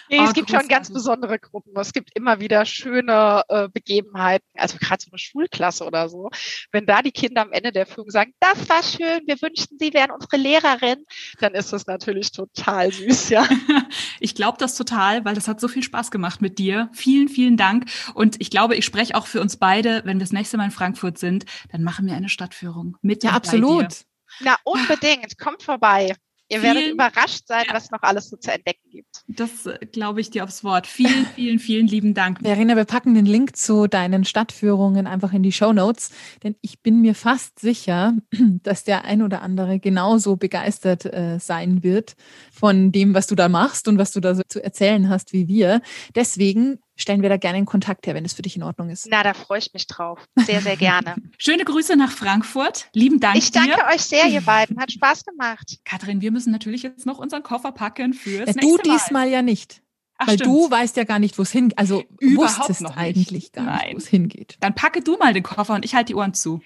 [0.08, 1.72] Nee, es gibt schon ganz besondere Gruppen.
[1.76, 6.30] Es gibt immer wieder schöne äh, Begebenheiten, also gerade so eine Schulklasse oder so.
[6.70, 9.92] Wenn da die Kinder am Ende der Führung sagen, das war schön, wir wünschten, sie
[9.92, 11.04] wären unsere Lehrerin,
[11.40, 13.46] dann ist das natürlich total süß, ja.
[14.20, 16.88] ich glaube das total, weil das hat so viel Spaß gemacht mit dir.
[16.92, 17.86] Vielen, vielen Dank.
[18.14, 20.70] Und ich glaube, ich spreche auch für uns beide, wenn wir das nächste Mal in
[20.70, 24.04] Frankfurt sind, dann machen wir eine Stadtführung mit Ja, absolut.
[24.40, 25.38] Na, unbedingt.
[25.38, 26.14] Kommt vorbei.
[26.48, 27.74] Ihr vielen, werdet überrascht sein, ja.
[27.74, 29.22] was noch alles so zu entdecken gibt.
[29.26, 30.86] Das äh, glaube ich dir aufs Wort.
[30.86, 32.40] Vielen, vielen, vielen lieben Dank.
[32.40, 36.10] Verena, wir packen den Link zu deinen Stadtführungen einfach in die Show Notes,
[36.44, 38.14] denn ich bin mir fast sicher,
[38.62, 42.14] dass der ein oder andere genauso begeistert äh, sein wird
[42.52, 45.48] von dem, was du da machst und was du da so zu erzählen hast wie
[45.48, 45.80] wir.
[46.14, 49.06] Deswegen stellen wir da gerne in Kontakt her, wenn es für dich in Ordnung ist.
[49.10, 50.26] Na, da freue ich mich drauf.
[50.34, 51.16] Sehr, sehr gerne.
[51.38, 52.88] Schöne Grüße nach Frankfurt.
[52.92, 53.36] Lieben Dank.
[53.36, 53.94] Ich danke dir.
[53.94, 54.80] euch sehr, ihr beiden.
[54.80, 55.78] Hat Spaß gemacht.
[55.84, 59.82] Katrin, wir müssen natürlich jetzt noch unseren Koffer packen fürs ja, Du diesmal ja nicht.
[60.18, 60.50] Ach, weil stimmt.
[60.50, 61.78] du weißt ja gar nicht, wo es hingeht.
[61.78, 63.80] Also Überhaupt wusstest noch eigentlich gar Nein.
[63.84, 64.56] nicht, wo es hingeht.
[64.60, 66.60] Dann packe du mal den Koffer und ich halte die Ohren zu.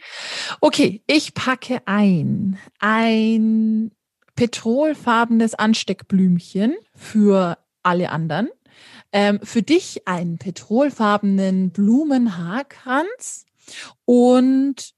[0.61, 2.59] Okay, ich packe ein.
[2.79, 3.91] Ein
[4.37, 8.49] petrolfarbenes Ansteckblümchen für alle anderen.
[9.13, 13.45] Ähm, für dich einen petrolfarbenen Blumenhaarkranz
[14.05, 14.93] und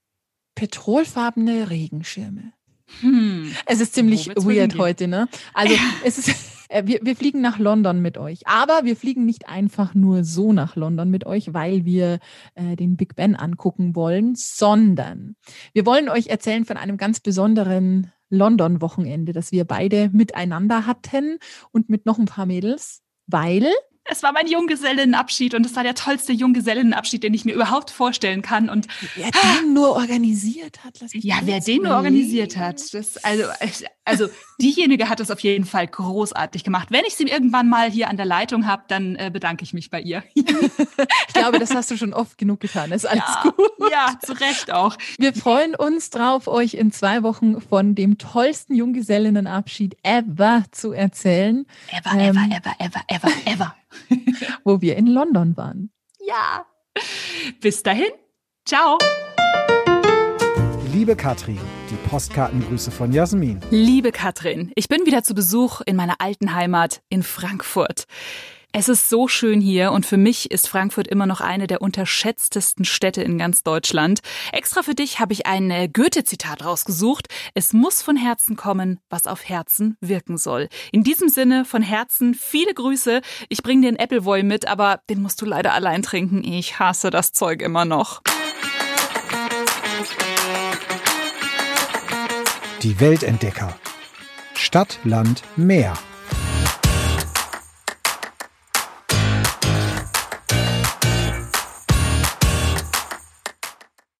[0.55, 2.53] petrolfarbene Regenschirme.
[3.01, 3.51] Hm.
[3.65, 5.27] Es ist ziemlich weird heute, ne?
[5.53, 8.47] Also es ist, äh, wir, wir fliegen nach London mit euch.
[8.47, 12.19] Aber wir fliegen nicht einfach nur so nach London mit euch, weil wir
[12.55, 15.35] äh, den Big Ben angucken wollen, sondern
[15.73, 21.37] wir wollen euch erzählen von einem ganz besonderen London-Wochenende, das wir beide miteinander hatten
[21.71, 23.67] und mit noch ein paar Mädels, weil
[24.05, 28.41] es war mein Junggesellenabschied und es war der tollste Junggesellenabschied, den ich mir überhaupt vorstellen
[28.41, 28.69] kann.
[28.69, 32.93] Und wer den nur organisiert hat, lass mich Ja, wer den nur organisiert hat.
[32.93, 33.43] Das, also,
[34.03, 34.27] also
[34.59, 36.89] diejenige hat es auf jeden Fall großartig gemacht.
[36.91, 39.89] Wenn ich sie irgendwann mal hier an der Leitung habe, dann äh, bedanke ich mich
[39.89, 40.23] bei ihr.
[40.33, 42.91] ich glaube, das hast du schon oft genug getan.
[42.91, 43.71] Ist alles ja, gut.
[43.89, 44.97] Ja, zu Recht auch.
[45.17, 51.65] Wir freuen uns drauf, euch in zwei Wochen von dem tollsten Junggesellinnenabschied ever zu erzählen.
[51.89, 53.75] Ever, ähm, ever, ever, ever, ever, ever.
[54.63, 55.91] wo wir in London waren.
[56.19, 56.65] Ja.
[57.61, 58.11] Bis dahin.
[58.65, 58.97] Ciao.
[60.93, 63.59] Liebe Katrin, die Postkartengrüße von Jasmin.
[63.71, 68.05] Liebe Katrin, ich bin wieder zu Besuch in meiner alten Heimat in Frankfurt.
[68.75, 72.85] Es ist so schön hier und für mich ist Frankfurt immer noch eine der unterschätztesten
[72.85, 74.21] Städte in ganz Deutschland.
[74.51, 77.27] Extra für dich habe ich ein äh, Goethe-Zitat rausgesucht.
[77.53, 80.69] Es muss von Herzen kommen, was auf Herzen wirken soll.
[80.91, 83.21] In diesem Sinne von Herzen viele Grüße.
[83.47, 86.43] Ich bringe dir einen Appleboy mit, aber den musst du leider allein trinken.
[86.43, 88.23] Ich hasse das Zeug immer noch.
[92.81, 93.77] Die Weltentdecker.
[94.55, 95.93] Stadt, Land, Meer.